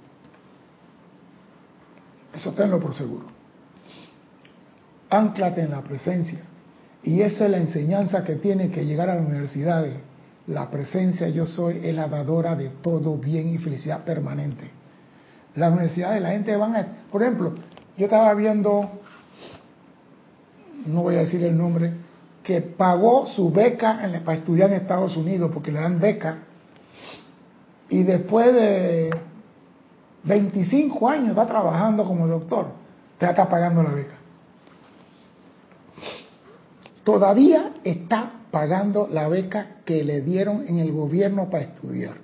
[2.33, 3.25] Eso tenlo por seguro.
[5.09, 6.39] Anclate en la presencia.
[7.03, 9.95] Y esa es la enseñanza que tiene que llegar a las universidades.
[10.47, 14.69] La presencia yo soy es la dadora de todo bien y felicidad permanente.
[15.55, 16.87] Las universidades, la gente van a...
[17.11, 17.55] Por ejemplo,
[17.97, 18.89] yo estaba viendo,
[20.85, 21.93] no voy a decir el nombre,
[22.43, 26.39] que pagó su beca para estudiar en Estados Unidos, porque le dan beca,
[27.89, 29.13] y después de
[30.23, 32.67] 25 años está trabajando como doctor,
[33.17, 34.15] te está pagando la beca.
[37.03, 42.17] Todavía está pagando la beca que le dieron en el gobierno para estudiar.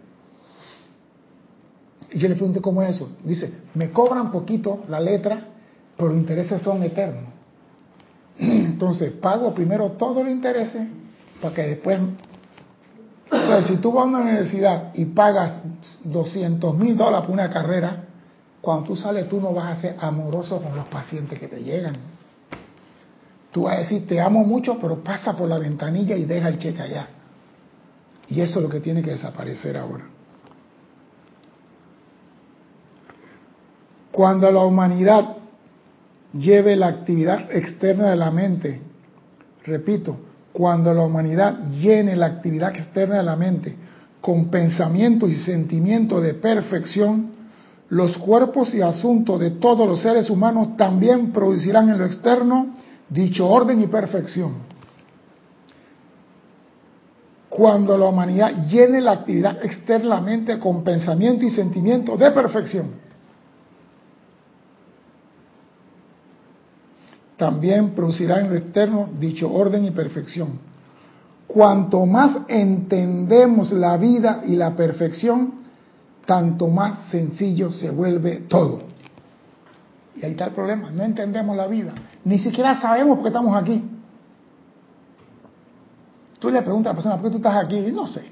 [2.12, 3.10] Y yo le pregunté cómo es eso.
[3.24, 5.48] Dice, me cobran poquito la letra,
[5.96, 7.34] pero los intereses son eternos.
[8.40, 10.88] Entonces, pago primero todos los intereses
[11.42, 12.00] para que después...
[13.32, 15.54] Entonces, si tú vas a una universidad y pagas
[16.04, 18.04] 200 mil dólares por una carrera,
[18.62, 21.96] cuando tú sales tú no vas a ser amoroso con los pacientes que te llegan.
[23.52, 26.60] Tú vas a decir, te amo mucho, pero pasa por la ventanilla y deja el
[26.60, 27.08] cheque allá.
[28.28, 30.06] Y eso es lo que tiene que desaparecer ahora.
[34.12, 35.38] Cuando la humanidad
[36.34, 38.82] lleve la actividad externa de la mente,
[39.64, 40.18] repito,
[40.58, 43.76] cuando la humanidad llene la actividad externa de la mente
[44.20, 47.30] con pensamiento y sentimiento de perfección,
[47.90, 52.74] los cuerpos y asuntos de todos los seres humanos también producirán en lo externo
[53.08, 54.54] dicho orden y perfección.
[57.50, 62.94] Cuando la humanidad llene la actividad externamente con pensamiento y sentimiento de perfección,
[67.38, 70.60] también producirá en lo externo dicho orden y perfección.
[71.46, 75.54] Cuanto más entendemos la vida y la perfección,
[76.26, 78.82] tanto más sencillo se vuelve todo.
[80.16, 81.94] Y ahí está el problema, no entendemos la vida,
[82.26, 83.84] ni siquiera sabemos por qué estamos aquí.
[86.40, 87.78] Tú le preguntas a la persona, ¿por qué tú estás aquí?
[87.78, 88.24] Y no sé.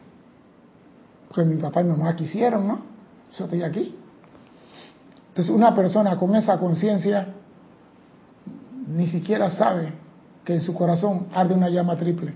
[1.28, 2.80] Porque mi papá y mi mamá quisieron, ¿no?
[3.38, 3.95] Yo estoy aquí.
[5.30, 7.35] Entonces una persona con esa conciencia
[8.88, 9.94] ni siquiera sabe
[10.44, 12.34] que en su corazón arde una llama triple.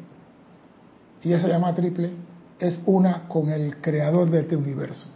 [1.24, 2.12] y esa llama triple
[2.60, 5.08] es una con el creador de este universo.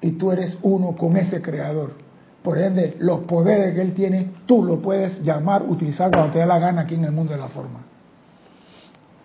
[0.00, 1.94] Y tú eres uno con ese creador.
[2.42, 6.46] Por ende, los poderes que él tiene, tú lo puedes llamar, utilizar cuando te dé
[6.46, 7.80] la gana aquí en el mundo de la forma.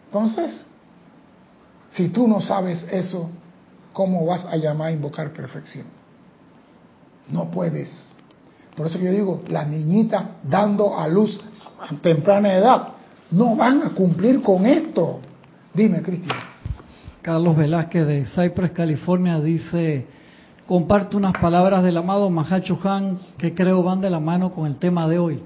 [0.06, 0.68] Entonces,
[1.91, 3.30] si tú no sabes eso,
[3.93, 5.88] ¿cómo vas a llamar a invocar perfección?
[7.28, 7.89] No puedes.
[8.78, 11.39] Por eso yo digo, las niñitas dando a luz
[11.80, 12.89] a temprana edad
[13.32, 15.19] no van a cumplir con esto.
[15.73, 16.38] Dime, Cristian.
[17.23, 20.05] Carlos Velázquez de Cypress, California, dice,
[20.67, 24.75] comparte unas palabras del amado Mahacho Han que creo van de la mano con el
[24.75, 25.43] tema de hoy.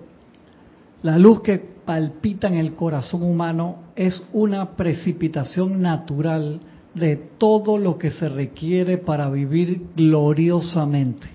[1.01, 6.59] La luz que palpita en el corazón humano es una precipitación natural
[6.93, 11.27] de todo lo que se requiere para vivir gloriosamente.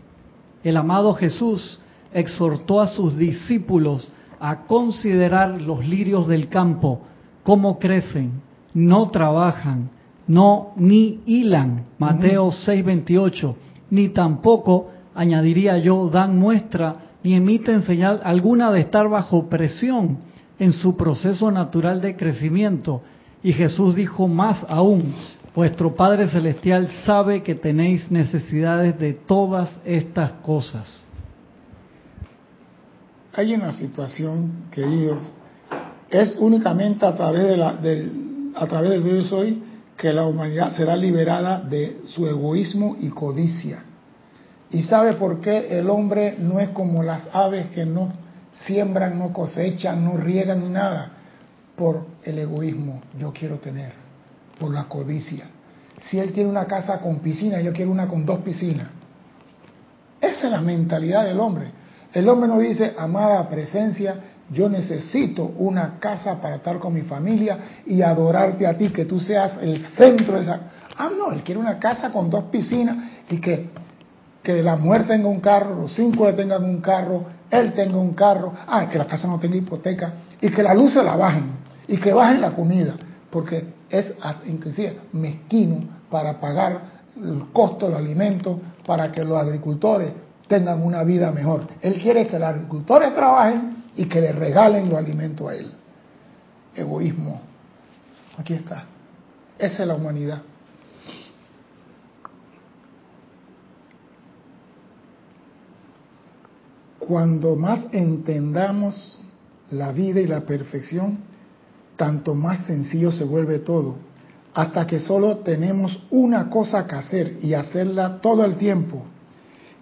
[0.62, 1.80] El amado Jesús
[2.17, 4.11] exhortó a sus discípulos
[4.41, 7.03] a considerar los lirios del campo,
[7.43, 8.41] cómo crecen,
[8.73, 9.91] no trabajan,
[10.27, 13.55] no ni hilan, Mateo 6:28,
[13.91, 20.19] ni tampoco, añadiría yo, dan muestra ni emiten señal alguna de estar bajo presión
[20.59, 23.03] en su proceso natural de crecimiento.
[23.43, 25.14] Y Jesús dijo más aún,
[25.55, 31.06] vuestro Padre Celestial sabe que tenéis necesidades de todas estas cosas.
[33.37, 35.18] Hay una situación que Dios
[36.09, 39.62] es únicamente a través de la, del, a través Dios hoy
[39.95, 43.80] que la humanidad será liberada de su egoísmo y codicia.
[44.70, 48.11] ¿Y sabe por qué el hombre no es como las aves que no
[48.64, 51.11] siembran, no cosechan, no riegan ni nada?
[51.76, 53.93] Por el egoísmo, yo quiero tener,
[54.59, 55.45] por la codicia.
[56.01, 58.89] Si él tiene una casa con piscina, yo quiero una con dos piscinas.
[60.22, 61.86] Esa es la mentalidad del hombre.
[62.17, 64.14] El hombre no dice, amada presencia,
[64.51, 69.21] yo necesito una casa para estar con mi familia y adorarte a ti, que tú
[69.21, 70.61] seas el centro de esa...
[70.97, 72.97] Ah, no, él quiere una casa con dos piscinas
[73.29, 73.69] y que,
[74.43, 78.51] que la muerte tenga un carro, los cinco tengan un carro, él tenga un carro,
[78.67, 81.51] ah, que la casa no tenga hipoteca y que la luz se la bajen
[81.87, 82.95] y que bajen la comida,
[83.29, 84.14] porque es
[84.47, 86.81] inclusive mezquino para pagar
[87.23, 91.66] el costo del alimento para que los agricultores tengan una vida mejor.
[91.80, 95.72] Él quiere que los agricultores trabajen y que le regalen los alimentos a él.
[96.74, 97.40] Egoísmo.
[98.38, 98.84] Aquí está.
[99.59, 100.42] Esa es la humanidad.
[106.99, 109.20] Cuando más entendamos
[109.70, 111.18] la vida y la perfección,
[111.97, 113.97] tanto más sencillo se vuelve todo,
[114.55, 119.05] hasta que solo tenemos una cosa que hacer y hacerla todo el tiempo,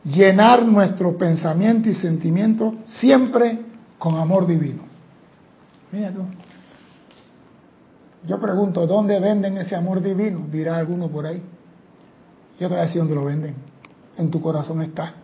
[0.04, 3.60] llenar nuestro pensamiento y sentimiento siempre
[3.98, 4.82] con amor divino.
[5.90, 6.22] Mira tú.
[8.26, 10.46] Yo pregunto, ¿dónde venden ese amor divino?
[10.50, 11.42] Dirá alguno por ahí.
[12.58, 13.54] Yo te voy a decir dónde lo venden.
[14.16, 15.14] En tu corazón está.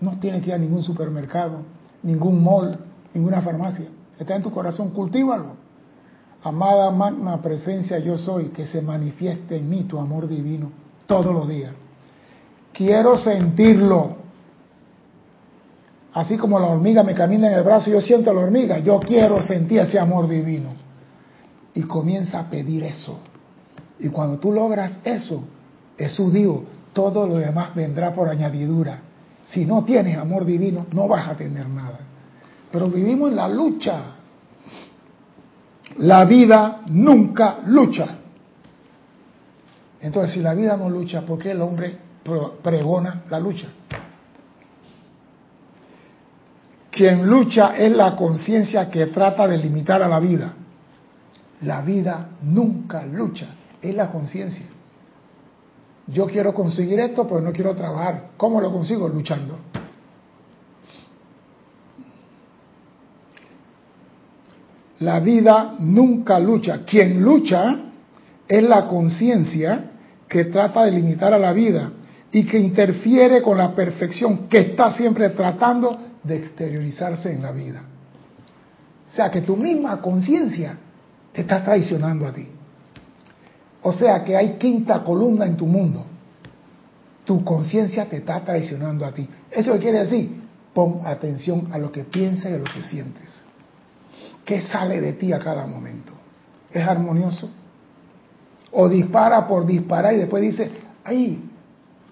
[0.00, 1.60] No tiene que ir a ningún supermercado,
[2.02, 2.78] ningún mall,
[3.14, 3.86] ninguna farmacia.
[4.18, 5.64] Está en tu corazón, cultívalo.
[6.42, 10.70] Amada magna presencia yo soy, que se manifieste en mí tu amor divino
[11.06, 11.72] todos los días.
[12.74, 14.16] Quiero sentirlo.
[16.12, 19.40] Así como la hormiga me camina en el brazo, yo siento la hormiga, yo quiero
[19.42, 20.74] sentir ese amor divino.
[21.72, 23.18] Y comienza a pedir eso.
[23.98, 25.44] Y cuando tú logras eso,
[25.96, 29.00] Jesús dijo, todo lo demás vendrá por añadidura.
[29.46, 32.00] Si no tienes amor divino, no vas a tener nada.
[32.72, 34.00] Pero vivimos en la lucha.
[35.98, 38.06] La vida nunca lucha.
[40.00, 42.03] Entonces, si la vida no lucha, ¿por qué el hombre
[42.62, 43.68] pregona la lucha?
[46.90, 50.54] Quien lucha es la conciencia que trata de limitar a la vida.
[51.62, 53.46] La vida nunca lucha,
[53.82, 54.66] es la conciencia.
[56.06, 58.30] Yo quiero conseguir esto, pero no quiero trabajar.
[58.36, 59.08] ¿Cómo lo consigo?
[59.08, 59.58] Luchando.
[65.00, 66.84] La vida nunca lucha.
[66.84, 67.76] Quien lucha
[68.46, 69.90] es la conciencia
[70.28, 71.90] que trata de limitar a la vida
[72.34, 77.80] y que interfiere con la perfección, que está siempre tratando de exteriorizarse en la vida.
[79.08, 80.76] O sea que tu misma conciencia
[81.32, 82.48] te está traicionando a ti.
[83.82, 86.04] O sea que hay quinta columna en tu mundo.
[87.24, 89.28] Tu conciencia te está traicionando a ti.
[89.48, 90.42] ¿Eso quiere decir?
[90.74, 93.44] Pon atención a lo que piensas y a lo que sientes.
[94.44, 96.12] ¿Qué sale de ti a cada momento?
[96.72, 97.48] ¿Es armonioso?
[98.72, 100.68] O dispara por disparar y después dice,
[101.04, 101.50] ay,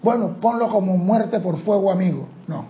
[0.03, 2.29] bueno, ponlo como muerte por fuego, amigo.
[2.49, 2.67] No,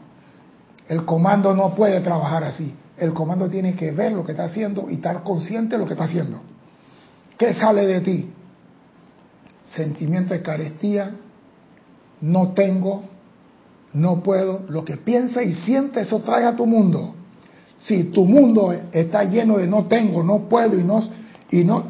[0.89, 2.75] el comando no puede trabajar así.
[2.97, 5.95] El comando tiene que ver lo que está haciendo y estar consciente de lo que
[5.95, 6.41] está haciendo.
[7.39, 8.33] ¿Qué sale de ti?
[9.75, 11.13] sentimiento de carestía,
[12.21, 13.05] no tengo,
[13.93, 17.15] no puedo, lo que piensa y siente, eso trae a tu mundo.
[17.83, 21.03] Si tu mundo está lleno de no tengo, no puedo y no,
[21.51, 21.85] y no,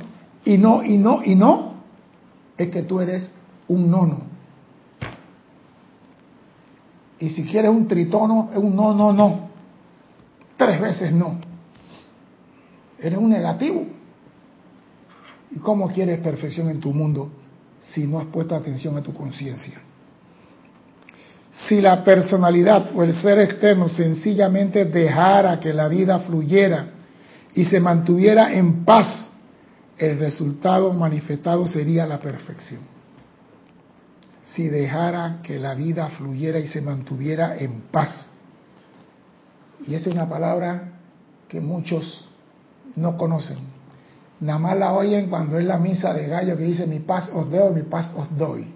[0.44, 1.74] y no, y no, y no,
[2.56, 3.30] es que tú eres
[3.68, 4.31] un nono.
[7.22, 9.48] Y si quieres un tritono, es un no, no, no.
[10.56, 11.38] Tres veces no.
[12.98, 13.86] Eres un negativo.
[15.52, 17.30] ¿Y cómo quieres perfección en tu mundo
[17.78, 19.80] si no has puesto atención a tu conciencia?
[21.52, 26.86] Si la personalidad o el ser externo sencillamente dejara que la vida fluyera
[27.54, 29.30] y se mantuviera en paz,
[29.96, 32.91] el resultado manifestado sería la perfección.
[34.54, 38.26] Si dejara que la vida fluyera y se mantuviera en paz.
[39.86, 40.92] Y esa es una palabra
[41.48, 42.28] que muchos
[42.96, 43.58] no conocen.
[44.40, 47.50] Nada más la oyen cuando es la misa de gallo que dice mi paz os
[47.50, 48.66] doy, mi paz os doy.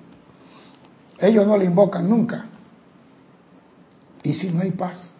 [1.18, 2.46] Ellos no la invocan nunca.
[4.22, 5.12] Y si no hay paz,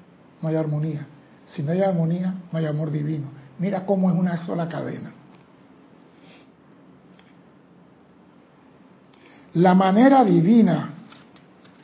[0.43, 1.07] no hay armonía.
[1.47, 3.29] Si no hay armonía, no hay amor divino.
[3.59, 5.13] Mira cómo es una sola cadena.
[9.57, 10.91] La manera divina,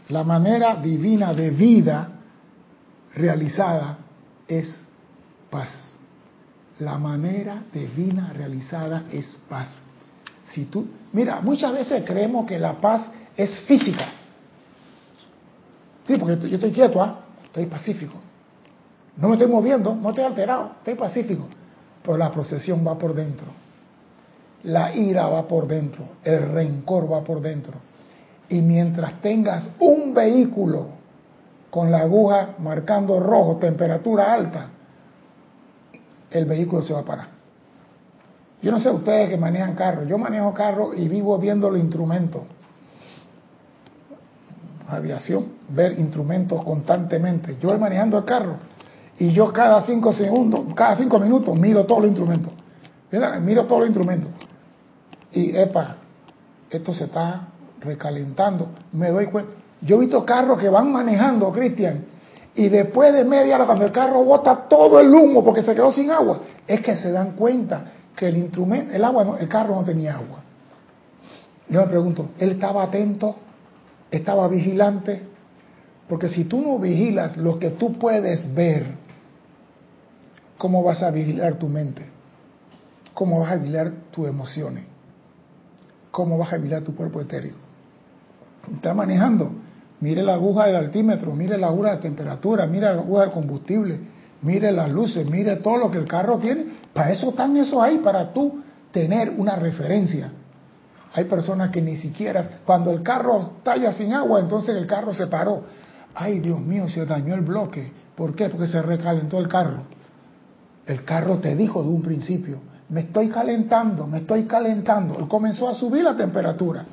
[0.09, 2.07] la manera divina de vida
[3.14, 3.97] realizada
[4.47, 4.79] es
[5.51, 5.70] paz.
[6.81, 9.75] La manera divina realizada es paz.
[10.53, 14.07] Si tú, mira, muchas veces creemos que la paz es física.
[16.07, 17.20] Sí, porque yo estoy quieto, ¿ah?
[17.45, 18.18] estoy pacífico.
[19.16, 21.47] No me estoy moviendo, no estoy alterado, estoy pacífico.
[22.03, 23.47] Pero la procesión va por dentro.
[24.65, 27.75] La ira va por dentro, el rencor va por dentro.
[28.49, 30.87] Y mientras tengas un vehículo
[31.71, 34.69] con la aguja marcando rojo, temperatura alta,
[36.31, 37.27] el vehículo se va a parar.
[38.61, 42.43] Yo no sé ustedes que manejan carro, yo manejo carro y vivo viendo los instrumentos
[44.97, 47.57] aviación, ver instrumentos constantemente.
[47.61, 48.57] Yo voy manejando el carro
[49.19, 52.53] y yo cada cinco segundos, cada cinco minutos miro todos los instrumentos.
[53.43, 54.31] Miro todos los instrumentos.
[55.33, 55.97] Y, epa,
[56.70, 57.49] esto se está
[57.80, 58.68] recalentando.
[58.93, 59.53] Me doy cuenta.
[59.80, 62.05] Yo he visto carros que van manejando, Cristian,
[62.55, 65.91] y después de media hora, cuando el carro bota todo el humo porque se quedó
[65.91, 69.85] sin agua, es que se dan cuenta que el instrumento, el agua, el carro no
[69.85, 70.39] tenía agua.
[71.68, 73.37] Yo me pregunto, ¿él estaba atento?
[74.12, 75.22] estaba vigilante,
[76.09, 78.87] porque si tú no vigilas lo que tú puedes ver,
[80.59, 82.07] ¿cómo vas a vigilar tu mente?
[83.14, 84.85] ¿Cómo vas a vigilar tus emociones?
[86.13, 87.55] ¿Cómo vas a vigilar tu cuerpo etéreo?
[88.73, 89.51] Está manejando.
[90.01, 93.99] Mire la aguja del altímetro, mire la aguja de temperatura, mire la aguja del combustible,
[94.43, 96.67] mire las luces, mire todo lo que el carro tiene.
[96.93, 100.31] Para eso están eso ahí, para tú tener una referencia.
[101.15, 105.29] Hay personas que ni siquiera, cuando el carro talla sin agua, entonces el carro se
[105.29, 105.65] paró.
[106.15, 107.91] Ay, Dios mío, se dañó el bloque.
[108.17, 108.51] ¿Por qué?
[108.51, 109.85] Porque se recalentó el carro.
[110.85, 112.59] El carro te dijo de un principio,
[112.93, 115.18] me estoy calentando, me estoy calentando.
[115.18, 116.84] Él comenzó a subir la temperatura.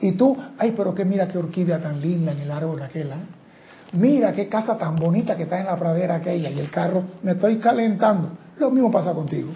[0.00, 3.14] Y tú, ay, pero que mira qué orquídea tan linda en el árbol aquella.
[3.14, 3.26] ¿eh?
[3.92, 6.50] Mira qué casa tan bonita que está en la pradera aquella.
[6.50, 8.30] Y el carro, me estoy calentando.
[8.58, 9.52] Lo mismo pasa contigo.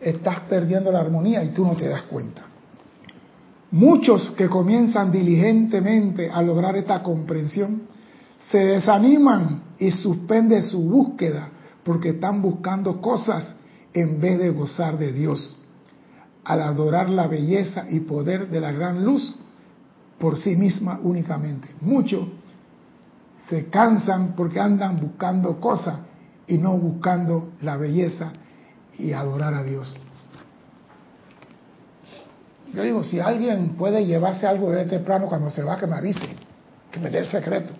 [0.00, 2.42] Estás perdiendo la armonía y tú no te das cuenta.
[3.70, 7.82] Muchos que comienzan diligentemente a lograr esta comprensión
[8.50, 11.48] se desaniman y suspenden su búsqueda
[11.84, 13.54] porque están buscando cosas
[13.94, 15.58] en vez de gozar de Dios.
[16.44, 19.36] Al adorar la belleza y poder de la gran luz
[20.18, 21.68] por sí misma únicamente.
[21.80, 22.28] Muchos
[23.48, 25.98] se cansan porque andan buscando cosas
[26.46, 28.32] y no buscando la belleza
[28.98, 29.96] y adorar a Dios.
[32.72, 36.36] Yo digo, si alguien puede llevarse algo de temprano cuando se va, que me avise,
[36.90, 37.74] que me dé el secreto.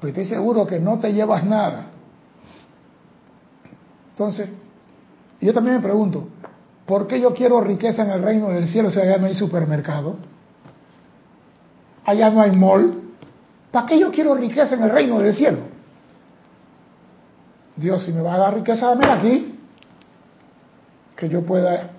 [0.00, 1.86] Porque estoy seguro que no te llevas nada.
[4.10, 4.50] Entonces,
[5.40, 6.28] yo también me pregunto,
[6.86, 10.16] ¿por qué yo quiero riqueza en el reino del cielo si allá no hay supermercado?
[12.04, 13.02] Allá no hay mall.
[13.70, 15.58] ¿Para qué yo quiero riqueza en el reino del cielo?
[17.76, 19.58] Dios, si me va a dar riqueza, dame aquí.
[21.14, 21.90] Que yo pueda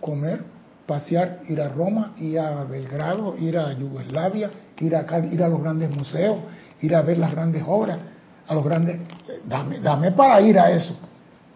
[0.00, 0.42] comer,
[0.86, 5.62] pasear, ir a Roma, ir a Belgrado, ir a Yugoslavia, ir a, ir a los
[5.62, 6.38] grandes museos,
[6.82, 7.98] ir a ver las grandes obras,
[8.46, 9.00] a los grandes...
[9.46, 10.94] Dame, dame para ir a eso.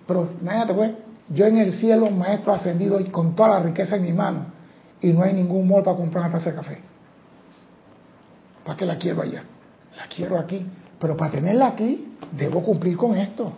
[0.07, 0.91] Pero imagínate, pues,
[1.31, 4.47] yo en el cielo, maestro ascendido, con toda la riqueza en mi mano,
[5.01, 6.79] y no hay ningún mall para comprar una taza de café.
[8.65, 9.45] ¿Para qué la quiero allá?
[9.97, 10.67] La quiero aquí.
[10.99, 13.53] Pero para tenerla aquí, debo cumplir con esto.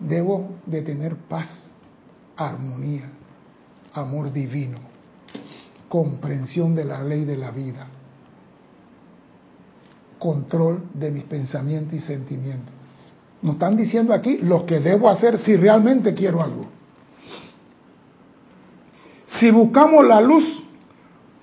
[0.00, 1.48] Debo de tener paz,
[2.36, 3.10] armonía,
[3.92, 4.78] amor divino.
[5.88, 7.86] comprensión de la ley de la vida,
[10.18, 12.74] control de mis pensamientos y sentimientos.
[13.42, 16.66] Nos están diciendo aquí lo que debo hacer si realmente quiero algo.
[19.38, 20.44] Si buscamos la luz,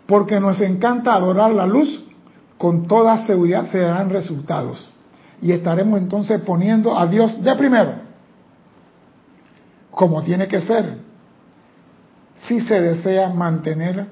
[0.06, 2.04] porque nos encanta adorar la luz,
[2.58, 4.92] con toda seguridad se darán resultados.
[5.42, 7.94] Y estaremos entonces poniendo a Dios de primero,
[9.92, 10.98] como tiene que ser,
[12.36, 14.08] si se desea mantener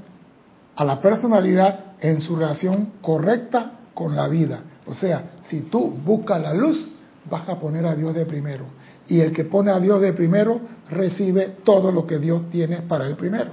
[0.75, 4.61] a la personalidad en su relación correcta con la vida.
[4.85, 6.92] O sea, si tú buscas la luz,
[7.29, 8.65] vas a poner a Dios de primero.
[9.07, 10.59] Y el que pone a Dios de primero
[10.89, 13.51] recibe todo lo que Dios tiene para el primero.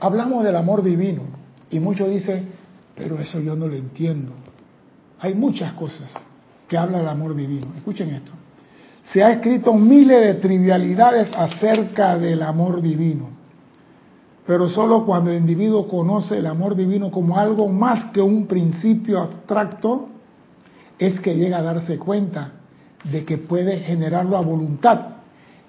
[0.00, 1.22] Hablamos del amor divino
[1.70, 2.48] y muchos dicen,
[2.96, 4.32] pero eso yo no lo entiendo.
[5.20, 6.12] Hay muchas cosas
[6.66, 7.68] que habla del amor divino.
[7.76, 8.32] Escuchen esto.
[9.04, 13.30] Se ha escrito miles de trivialidades acerca del amor divino,
[14.46, 19.20] pero solo cuando el individuo conoce el amor divino como algo más que un principio
[19.20, 20.08] abstracto,
[20.98, 22.52] es que llega a darse cuenta
[23.04, 25.00] de que puede generarlo a voluntad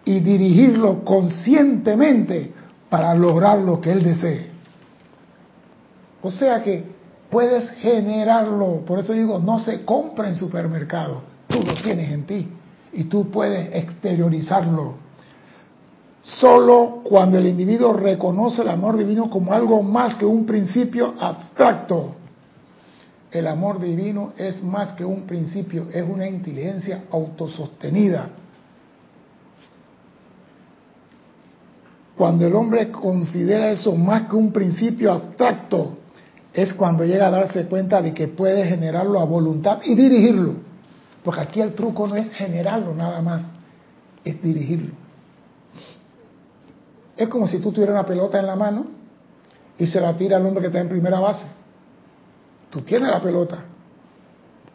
[0.05, 2.51] y dirigirlo conscientemente
[2.89, 4.51] para lograr lo que él desee.
[6.21, 6.83] O sea que
[7.29, 12.47] puedes generarlo, por eso digo, no se compra en supermercado, tú lo tienes en ti
[12.93, 15.02] y tú puedes exteriorizarlo.
[16.23, 22.15] Solo cuando el individuo reconoce el amor divino como algo más que un principio abstracto.
[23.29, 28.29] El amor divino es más que un principio, es una inteligencia autosostenida.
[32.15, 35.97] Cuando el hombre considera eso más que un principio abstracto,
[36.53, 40.53] es cuando llega a darse cuenta de que puede generarlo a voluntad y dirigirlo.
[41.21, 43.43] Porque aquí el truco no es generarlo nada más,
[44.23, 45.02] es dirigirlo.
[47.23, 48.85] Es como si tú tuvieras una pelota en la mano
[49.77, 51.47] y se la tira al hombre que está en primera base.
[52.69, 53.59] Tú tienes la pelota,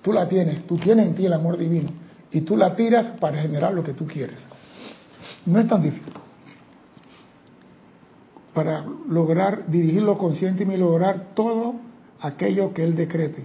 [0.01, 1.91] tú la tienes, tú tienes en ti el amor divino
[2.31, 4.39] y tú la tiras para generar lo que tú quieres.
[5.45, 6.11] No es tan difícil.
[8.55, 11.75] Para lograr dirigirlo consciente y lograr todo
[12.21, 13.45] aquello que él decrete.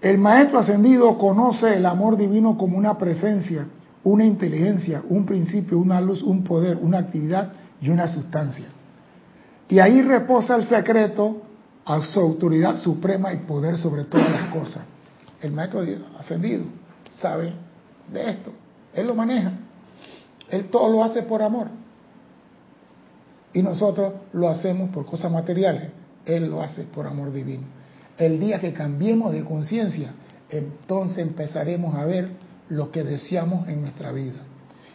[0.00, 3.66] El maestro ascendido conoce el amor divino como una presencia,
[4.02, 8.66] una inteligencia, un principio, una luz, un poder, una actividad y una sustancia.
[9.68, 11.42] Y ahí reposa el secreto
[11.84, 14.84] a su autoridad suprema y poder sobre todas las cosas.
[15.40, 15.82] El maestro
[16.18, 16.64] ascendido
[17.20, 17.52] sabe
[18.12, 18.52] de esto.
[18.94, 19.52] Él lo maneja.
[20.50, 21.68] Él todo lo hace por amor.
[23.52, 25.90] Y nosotros lo hacemos por cosas materiales.
[26.24, 27.64] Él lo hace por amor divino.
[28.16, 30.12] El día que cambiemos de conciencia,
[30.50, 32.30] entonces empezaremos a ver
[32.68, 34.40] lo que deseamos en nuestra vida.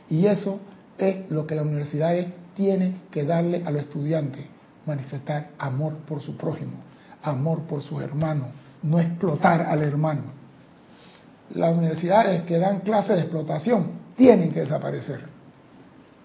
[0.10, 0.60] Y eso
[0.98, 2.16] es lo que la universidad
[2.56, 4.46] tiene que darle a los estudiantes,
[4.86, 6.74] manifestar amor por su prójimo,
[7.24, 8.50] amor por sus hermanos,
[8.82, 10.24] no explotar al hermano.
[11.54, 15.22] Las universidades que dan clases de explotación tienen que desaparecer,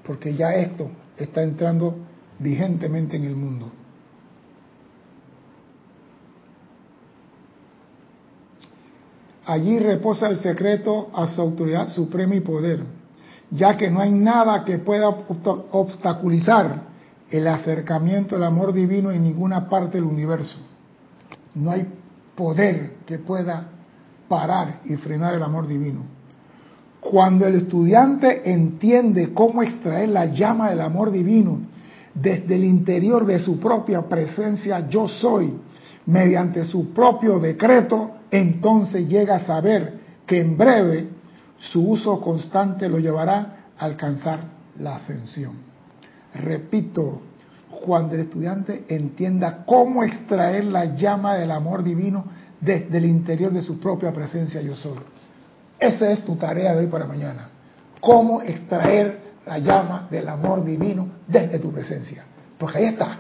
[0.07, 1.97] porque ya esto está entrando
[2.39, 3.73] vigentemente en el mundo.
[9.45, 12.98] Allí reposa el secreto a su autoridad suprema y poder,
[13.51, 16.83] ya que no hay nada que pueda obstaculizar
[17.31, 20.59] el acercamiento al amor divino en ninguna parte del universo.
[21.55, 21.87] No hay
[22.35, 23.69] poder que pueda
[24.29, 26.03] parar y frenar el amor divino.
[27.01, 31.61] Cuando el estudiante entiende cómo extraer la llama del amor divino
[32.15, 35.55] desde el interior de su propia presencia yo soy,
[36.07, 41.09] mediante su propio decreto, entonces llega a saber que en breve
[41.59, 44.41] su uso constante lo llevará a alcanzar
[44.79, 45.55] la ascensión.
[46.35, 47.23] Repito,
[47.85, 52.25] cuando el estudiante entienda cómo extraer la llama del amor divino
[52.61, 54.99] desde el interior de su propia presencia yo soy.
[55.79, 57.51] Esa es tu tarea de hoy para mañana.
[58.01, 62.25] Cómo extraer la llama del amor divino desde tu presencia.
[62.59, 63.19] Porque ahí está.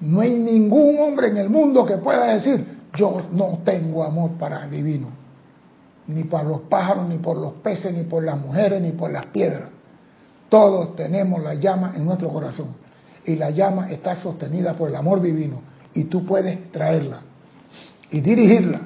[0.00, 4.66] No hay ningún hombre en el mundo que pueda decir, yo no tengo amor para
[4.66, 5.08] divino,
[6.08, 9.26] ni para los pájaros, ni por los peces, ni por las mujeres, ni por las
[9.26, 9.70] piedras.
[10.48, 12.76] Todos tenemos la llama en nuestro corazón
[13.24, 15.60] y la llama está sostenida por el amor divino
[15.92, 17.22] y tú puedes traerla
[18.10, 18.82] y dirigirla.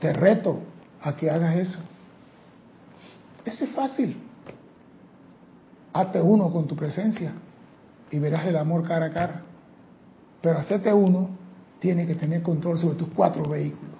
[0.00, 0.58] Te reto
[1.00, 1.78] a que hagas eso.
[3.44, 4.20] Ese es fácil.
[5.92, 7.32] Hazte uno con tu presencia
[8.10, 9.42] y verás el amor cara a cara.
[10.42, 11.30] Pero hacerte uno
[11.78, 13.93] tiene que tener control sobre tus cuatro vehículos.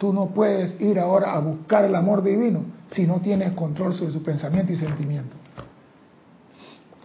[0.00, 4.14] Tú no puedes ir ahora a buscar el amor divino si no tienes control sobre
[4.14, 5.36] tu pensamiento y sentimiento.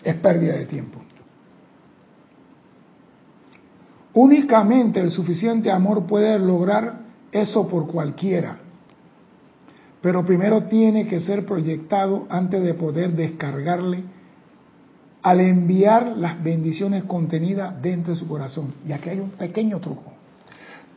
[0.02, 1.02] Es pérdida de tiempo.
[4.14, 7.00] Únicamente el suficiente amor puede lograr
[7.34, 8.60] eso por cualquiera.
[10.02, 14.06] Pero primero tiene que ser proyectado antes de poder descargarle
[15.22, 18.74] al enviar las bendiciones contenidas dentro de su corazón.
[18.88, 20.15] Y aquí hay un pequeño truco.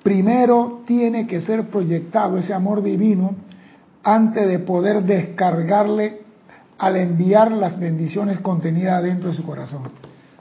[0.08, 3.34] Primero tiene que ser proyectado ese amor divino
[4.02, 6.22] antes de poder descargarle
[6.78, 9.82] al enviar las bendiciones contenidas dentro de su corazón.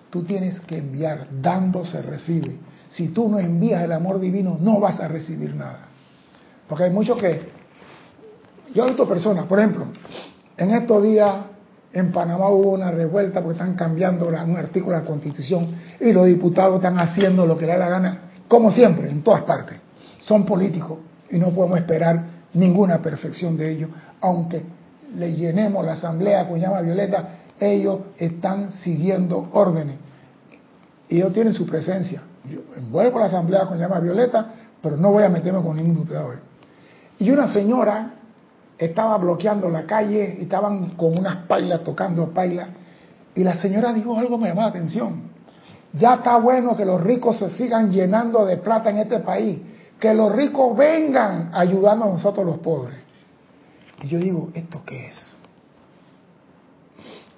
[0.10, 2.56] Tú tienes que enviar, dando se recibe.
[2.88, 5.88] Si tú no envías el amor divino, no vas a recibir nada.
[6.70, 7.50] Porque hay muchos que...
[8.74, 9.88] Yo he personas, por ejemplo,
[10.56, 11.36] en estos días
[11.92, 15.68] en Panamá hubo una revuelta porque están cambiando un artículo de la Constitución
[16.00, 19.44] y los diputados están haciendo lo que les da la gana, como siempre, en todas
[19.44, 19.78] partes.
[20.22, 22.24] Son políticos y no podemos esperar
[22.54, 23.90] ninguna perfección de ellos,
[24.22, 24.64] aunque
[25.16, 27.30] le llenemos la asamblea con llama violeta,
[27.60, 29.96] ellos están siguiendo órdenes.
[31.10, 32.24] Y ellos tienen su presencia.
[32.50, 36.34] Yo envuelvo la asamblea con llama violeta, pero no voy a meterme con ningún diputado.
[37.20, 38.14] Y una señora
[38.78, 42.70] estaba bloqueando la calle y estaban con unas pailas tocando pailas.
[43.36, 45.37] Y la señora dijo algo que me llamó la atención.
[45.94, 49.60] Ya está bueno que los ricos se sigan llenando de plata en este país.
[50.00, 52.98] Que los ricos vengan ayudando a nosotros los pobres.
[54.04, 55.36] Y yo digo, ¿esto qué es?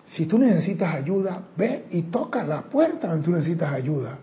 [0.05, 4.17] Si tú necesitas ayuda, ve y toca la puerta donde tú necesitas ayuda.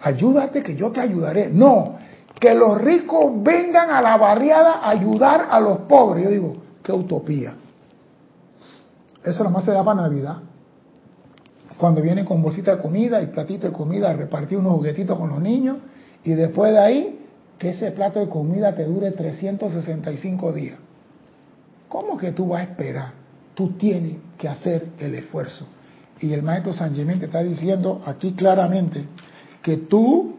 [0.00, 1.48] Ayúdate que yo te ayudaré.
[1.48, 1.96] No,
[2.38, 6.24] que los ricos vengan a la barriada a ayudar a los pobres.
[6.24, 7.54] Yo digo, qué utopía.
[9.24, 10.36] Eso nomás se da para Navidad.
[11.78, 15.28] Cuando vienen con bolsita de comida y platito de comida a repartir unos juguetitos con
[15.30, 15.78] los niños
[16.24, 17.18] y después de ahí
[17.58, 20.78] que ese plato de comida te dure 365 días.
[21.88, 23.12] ¿Cómo que tú vas a esperar?
[23.54, 25.66] Tú tienes que hacer el esfuerzo.
[26.20, 29.04] Y el maestro San Germán te está diciendo aquí claramente
[29.62, 30.36] que tú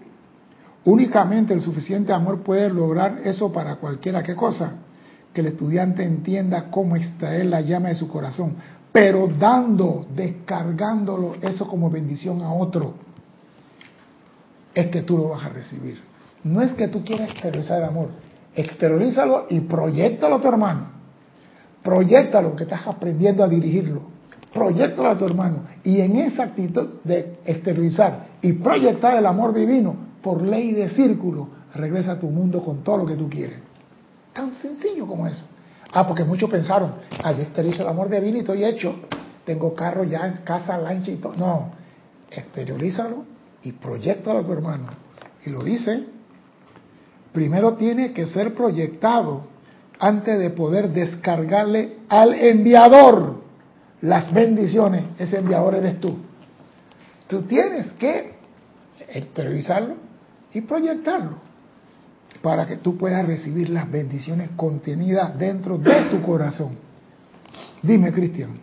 [0.85, 4.23] únicamente el suficiente amor puede lograr eso para cualquiera.
[4.23, 4.73] ¿Qué cosa?
[5.33, 8.55] Que el estudiante entienda cómo extraer la llama de su corazón,
[8.97, 12.95] pero dando, descargándolo eso como bendición a otro,
[14.73, 16.01] es que tú lo vas a recibir.
[16.43, 18.07] No es que tú quieras exteriorizar el amor,
[18.55, 20.87] exteriorízalo y proyectalo a tu hermano.
[21.83, 24.01] Proyectalo que estás aprendiendo a dirigirlo.
[24.51, 25.59] Proyectalo a tu hermano.
[25.83, 31.49] Y en esa actitud de exteriorizar y proyectar el amor divino, por ley de círculo,
[31.75, 33.59] regresa a tu mundo con todo lo que tú quieres.
[34.33, 35.45] Tan sencillo como eso.
[35.93, 38.95] Ah, porque muchos pensaron, ah, yo exteriorizo el amor divino y estoy hecho.
[39.45, 41.33] Tengo carro ya, casa, lancha y todo.
[41.35, 41.71] No,
[42.29, 43.23] exteriorízalo
[43.63, 44.88] y proyectalo a tu hermano.
[45.45, 46.03] Y lo dice,
[47.31, 49.43] primero tiene que ser proyectado
[49.99, 53.41] antes de poder descargarle al enviador
[54.01, 55.03] las bendiciones.
[55.17, 56.17] Ese enviador eres tú.
[57.27, 58.35] Tú tienes que
[59.09, 59.95] exteriorizarlo
[60.53, 61.46] y proyectarlo
[62.41, 66.77] para que tú puedas recibir las bendiciones contenidas dentro de tu corazón.
[67.81, 68.59] Dime, Cristian.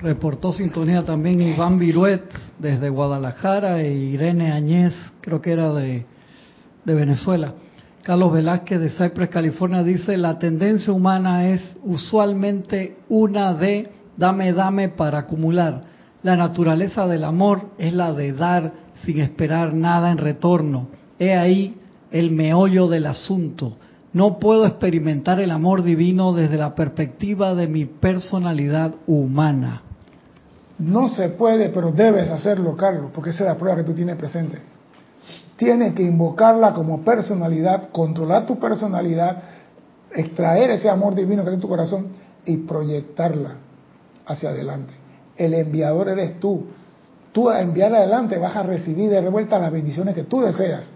[0.00, 2.24] Reportó sintonía también Iván Viruet
[2.58, 6.06] desde Guadalajara e Irene Añez, creo que era de,
[6.84, 7.54] de Venezuela.
[8.02, 14.88] Carlos Velázquez de Cypress, California, dice, la tendencia humana es usualmente una de dame, dame
[14.88, 15.82] para acumular.
[16.22, 18.72] La naturaleza del amor es la de dar
[19.04, 20.88] sin esperar nada en retorno.
[21.18, 21.76] He ahí
[22.10, 23.76] el meollo del asunto.
[24.12, 29.82] No puedo experimentar el amor divino desde la perspectiva de mi personalidad humana.
[30.78, 34.16] No se puede, pero debes hacerlo, Carlos, porque esa es la prueba que tú tienes
[34.16, 34.58] presente.
[35.56, 39.42] Tienes que invocarla como personalidad, controlar tu personalidad,
[40.14, 42.08] extraer ese amor divino que hay en tu corazón
[42.46, 43.56] y proyectarla
[44.26, 44.92] hacia adelante.
[45.36, 46.64] El enviador eres tú.
[47.32, 50.88] Tú a enviar adelante vas a recibir de revuelta las bendiciones que tú deseas.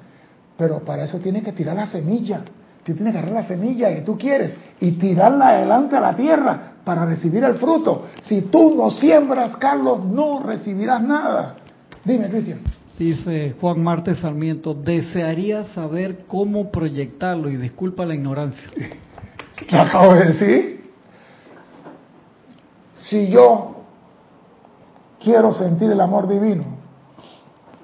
[0.56, 2.42] Pero para eso tienes que tirar la semilla.
[2.84, 6.74] Tú tienes que agarrar la semilla que tú quieres y tirarla adelante a la tierra
[6.84, 8.06] para recibir el fruto.
[8.24, 11.56] Si tú no siembras, Carlos, no recibirás nada.
[12.04, 12.60] Dime, Cristian.
[12.98, 18.68] Dice Juan Marte Sarmiento, desearía saber cómo proyectarlo y disculpa la ignorancia.
[19.56, 20.90] ¿Qué acabo de decir?
[23.08, 23.73] Si yo
[25.24, 26.64] quiero sentir el amor divino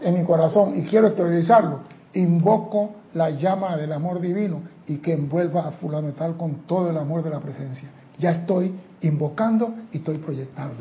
[0.00, 1.80] en mi corazón y quiero exteriorizarlo,
[2.14, 6.96] invoco la llama del amor divino y que envuelva a fulano tal con todo el
[6.96, 7.88] amor de la presencia.
[8.18, 10.74] Ya estoy invocando y estoy proyectando.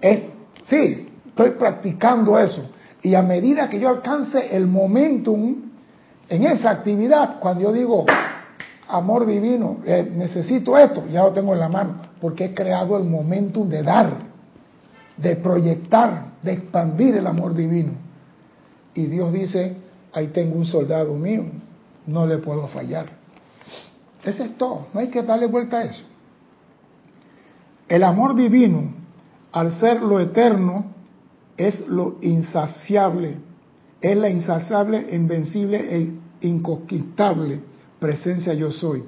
[0.00, 0.22] Es,
[0.68, 2.70] sí, estoy practicando eso.
[3.02, 5.56] Y a medida que yo alcance el momentum
[6.28, 8.06] en esa actividad, cuando yo digo,
[8.88, 13.04] amor divino, eh, necesito esto, ya lo tengo en la mano, porque he creado el
[13.04, 14.33] momentum de dar,
[15.16, 17.92] de proyectar, de expandir el amor divino.
[18.94, 19.76] Y Dios dice,
[20.12, 21.44] ahí tengo un soldado mío,
[22.06, 23.06] no le puedo fallar.
[24.24, 26.02] Ese es todo, no hay que darle vuelta a eso.
[27.88, 28.92] El amor divino,
[29.52, 30.86] al ser lo eterno,
[31.56, 33.36] es lo insaciable,
[34.00, 37.60] es la insaciable, invencible e inconquistable
[38.04, 39.02] presencia yo soy,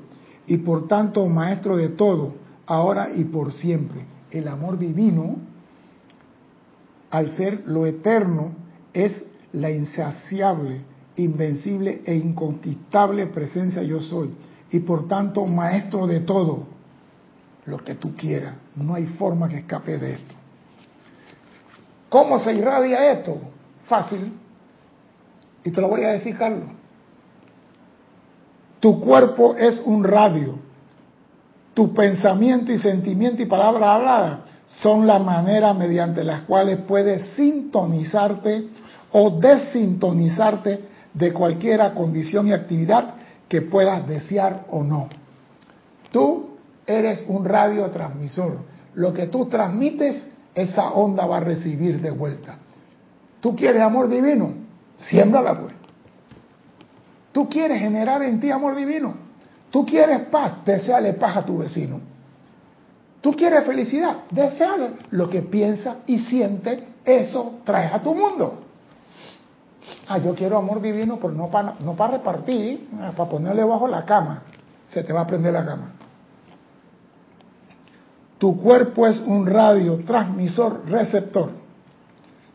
[0.46, 2.34] y por tanto maestro de todo,
[2.66, 4.06] ahora y por siempre.
[4.30, 5.36] El amor divino,
[7.10, 8.54] al ser lo eterno,
[8.92, 10.82] es la insaciable,
[11.16, 14.34] invencible e inconquistable presencia yo soy,
[14.70, 16.66] y por tanto maestro de todo,
[17.66, 18.54] lo que tú quieras.
[18.76, 20.34] No hay forma que escape de esto.
[22.08, 23.38] ¿Cómo se irradia esto?
[23.86, 24.32] Fácil.
[25.64, 26.70] Y te lo voy a decir, Carlos.
[28.78, 30.54] Tu cuerpo es un radio.
[31.74, 38.68] Tu pensamiento y sentimiento y palabra hablada son la manera mediante las cuales puedes sintonizarte
[39.12, 40.80] o desintonizarte
[41.14, 43.14] de cualquier condición y actividad
[43.48, 45.08] que puedas desear o no.
[46.10, 46.56] Tú
[46.86, 48.58] eres un radiotransmisor.
[48.94, 52.56] Lo que tú transmites, esa onda va a recibir de vuelta.
[53.40, 54.54] ¿Tú quieres amor divino?
[54.98, 55.74] Siémbrala pues.
[57.32, 59.14] ¿Tú quieres generar en ti amor divino?
[59.70, 60.64] ¿Tú quieres paz?
[60.64, 62.00] Deseale paz a tu vecino.
[63.26, 64.18] ¿Tú quieres felicidad?
[64.30, 68.60] Deseale lo que piensa y siente, eso trae a tu mundo.
[70.06, 74.04] Ah, yo quiero amor divino, pero no para no repartir, ah, para ponerle bajo la
[74.04, 74.44] cama.
[74.90, 75.90] Se te va a prender la cama.
[78.38, 81.50] Tu cuerpo es un radio, transmisor, receptor.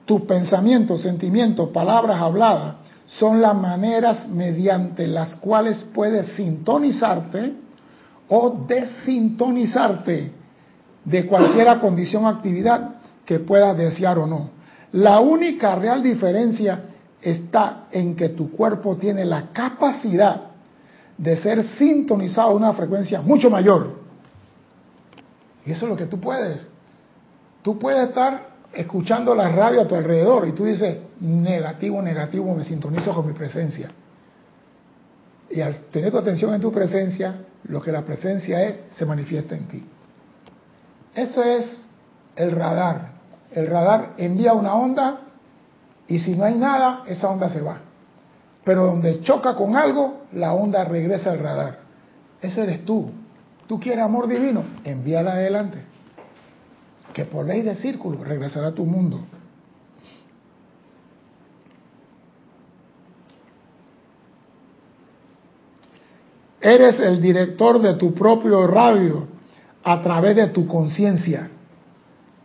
[0.05, 2.76] Tus pensamientos, sentimientos, palabras habladas
[3.07, 7.55] son las maneras mediante las cuales puedes sintonizarte
[8.30, 10.39] o desintonizarte
[11.03, 12.95] de cualquier condición o actividad
[13.25, 14.49] que puedas desear o no.
[14.93, 16.83] La única real diferencia
[17.21, 20.41] está en que tu cuerpo tiene la capacidad
[21.17, 24.01] de ser sintonizado a una frecuencia mucho mayor
[25.65, 26.65] y eso es lo que tú puedes.
[27.61, 32.63] Tú puedes estar escuchando la radio a tu alrededor y tú dices, negativo, negativo, me
[32.63, 33.91] sintonizo con mi presencia.
[35.49, 37.35] Y al tener tu atención en tu presencia,
[37.65, 39.83] lo que la presencia es, se manifiesta en ti.
[41.16, 41.86] Eso es
[42.36, 43.12] el radar.
[43.51, 45.22] El radar envía una onda
[46.07, 47.78] y si no hay nada, esa onda se va.
[48.64, 51.80] Pero donde choca con algo, la onda regresa al radar.
[52.41, 53.12] Ese eres tú.
[53.68, 54.64] ¿Tú quieres amor divino?
[54.84, 55.80] Envíala adelante.
[57.14, 59.20] Que por ley de círculo regresará a tu mundo.
[66.62, 69.30] Eres el director de tu propio radio
[69.84, 71.49] a través de tu conciencia.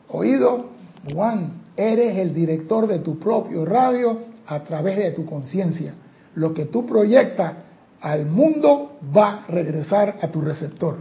[0.09, 0.71] Oído,
[1.13, 5.95] Juan, eres el director de tu propio radio a través de tu conciencia.
[6.35, 7.55] Lo que tú proyectas
[8.01, 10.99] al mundo va a regresar a tu receptor.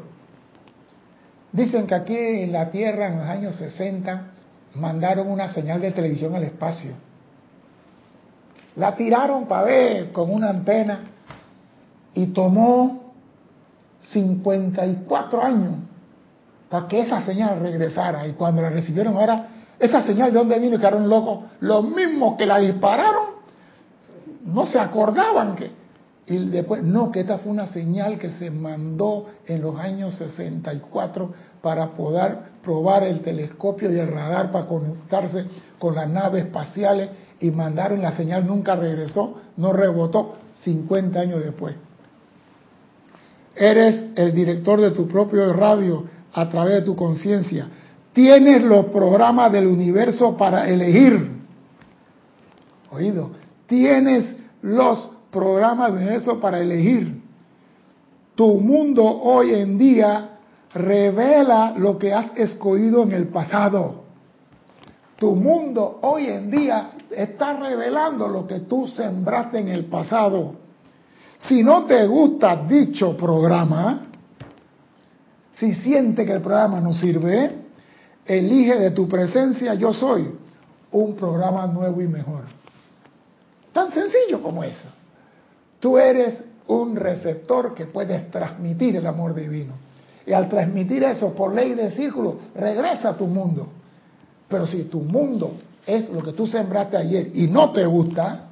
[1.51, 4.31] Dicen que aquí en la Tierra en los años 60
[4.75, 6.91] mandaron una señal de televisión al espacio.
[8.75, 10.99] La tiraron para ver con una antena
[12.13, 13.13] y tomó
[14.11, 15.73] 54 años
[16.69, 18.27] para que esa señal regresara.
[18.27, 19.47] Y cuando la recibieron ahora,
[19.79, 21.45] esta señal de dónde vino y quedaron locos.
[21.59, 23.35] Los mismos que la dispararon
[24.45, 25.71] no se acordaban que...
[26.27, 31.33] Y después, no, que esta fue una señal que se mandó en los años 64
[31.61, 35.45] para poder probar el telescopio y el radar para conectarse
[35.77, 37.09] con las naves espaciales
[37.39, 41.75] y mandaron la señal, nunca regresó, no rebotó 50 años después.
[43.55, 46.05] Eres el director de tu propio radio
[46.35, 47.67] a través de tu conciencia.
[48.11, 51.31] Tienes los programas del universo para elegir.
[52.91, 53.31] Oído,
[53.67, 57.21] tienes los programas del universo para elegir.
[58.35, 60.31] Tu mundo hoy en día
[60.73, 64.03] revela lo que has escogido en el pasado.
[65.17, 70.55] Tu mundo hoy en día está revelando lo que tú sembraste en el pasado.
[71.39, 74.07] Si no te gusta dicho programa,
[75.55, 77.51] si siente que el programa no sirve,
[78.25, 80.29] elige de tu presencia yo soy
[80.91, 82.43] un programa nuevo y mejor.
[83.71, 84.87] Tan sencillo como eso.
[85.79, 89.73] Tú eres un receptor que puedes transmitir el amor divino.
[90.25, 93.67] Y al transmitir eso por ley de círculo, regresa a tu mundo.
[94.47, 98.47] Pero si tu mundo es lo que tú sembraste ayer y no te gusta,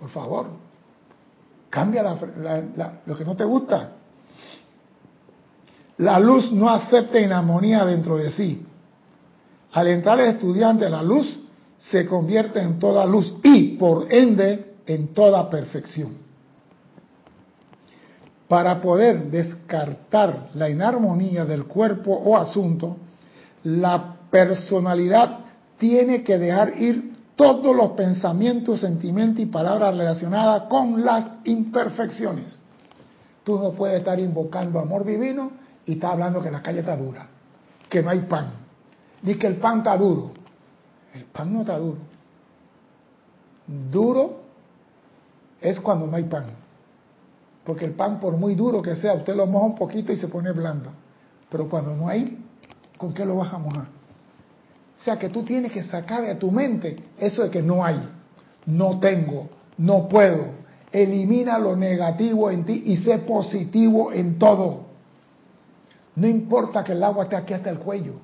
[0.00, 0.46] por favor,
[1.70, 2.02] cambia
[3.06, 3.92] lo que no te gusta
[5.98, 8.64] la luz no acepta inarmonía dentro de sí.
[9.72, 11.40] Al entrar el estudiante, la luz
[11.78, 16.16] se convierte en toda luz y, por ende, en toda perfección.
[18.46, 22.96] Para poder descartar la inarmonía del cuerpo o asunto,
[23.64, 25.40] la personalidad
[25.78, 32.58] tiene que dejar ir todos los pensamientos, sentimientos y palabras relacionadas con las imperfecciones.
[33.44, 37.26] Tú no puedes estar invocando amor divino y estar hablando que la calle está dura,
[37.88, 38.50] que no hay pan.
[39.22, 40.32] Dice que el pan está duro.
[41.14, 41.96] El pan no está duro.
[43.66, 44.40] Duro
[45.62, 46.44] es cuando no hay pan.
[47.64, 50.28] Porque el pan, por muy duro que sea, usted lo moja un poquito y se
[50.28, 50.90] pone blando.
[51.48, 52.38] Pero cuando no hay,
[52.98, 53.86] ¿con qué lo vas a mojar?
[55.00, 57.98] O sea que tú tienes que sacar de tu mente eso de que no hay,
[58.66, 60.48] no tengo, no puedo.
[60.92, 64.87] Elimina lo negativo en ti y sé positivo en todo.
[66.18, 68.14] No importa que el agua esté aquí hasta el cuello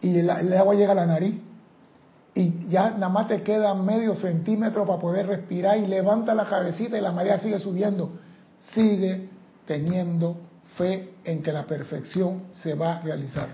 [0.00, 1.38] y el, agua llega a la nariz
[2.34, 6.96] y ya nada más te queda medio centímetro para poder respirar y levanta la cabecita
[6.96, 8.12] y la marea sigue subiendo.
[8.72, 9.28] Sigue
[9.66, 10.38] teniendo
[10.78, 13.48] fe en que la perfección se va a realizar.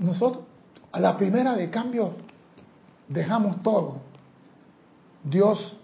[0.00, 0.42] Nosotros,
[0.90, 2.14] a la primera de cambio,
[3.06, 4.00] dejamos todo.
[5.22, 5.76] Dios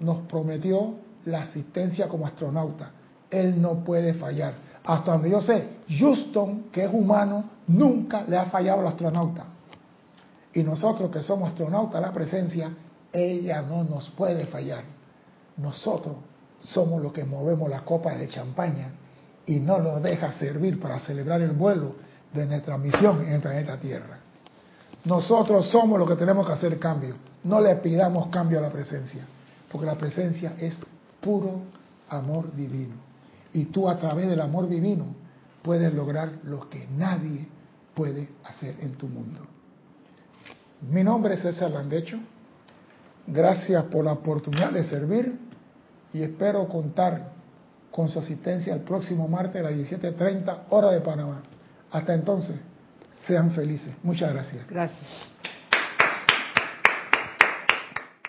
[0.00, 2.90] nos prometió la asistencia como astronauta.
[3.30, 4.67] Él no puede fallar.
[4.88, 5.68] Hasta donde yo sé,
[5.98, 9.44] Houston, que es humano, nunca le ha fallado al astronauta.
[10.54, 12.72] Y nosotros que somos astronautas, la presencia,
[13.12, 14.84] ella no nos puede fallar.
[15.58, 16.16] Nosotros
[16.60, 18.92] somos los que movemos la copa de champaña
[19.44, 21.96] y no nos deja servir para celebrar el vuelo
[22.32, 24.20] de nuestra misión en el planeta Tierra.
[25.04, 27.14] Nosotros somos los que tenemos que hacer cambio.
[27.44, 29.26] No le pidamos cambio a la presencia,
[29.70, 30.78] porque la presencia es
[31.20, 31.60] puro
[32.08, 33.07] amor divino.
[33.52, 35.06] Y tú a través del amor divino
[35.62, 37.48] puedes lograr lo que nadie
[37.94, 39.46] puede hacer en tu mundo.
[40.90, 42.18] Mi nombre es César Landecho.
[43.26, 45.38] Gracias por la oportunidad de servir
[46.12, 47.32] y espero contar
[47.90, 51.42] con su asistencia el próximo martes a las 17.30 hora de Panamá.
[51.90, 52.56] Hasta entonces,
[53.26, 53.92] sean felices.
[54.02, 54.66] Muchas gracias.
[54.68, 55.00] Gracias.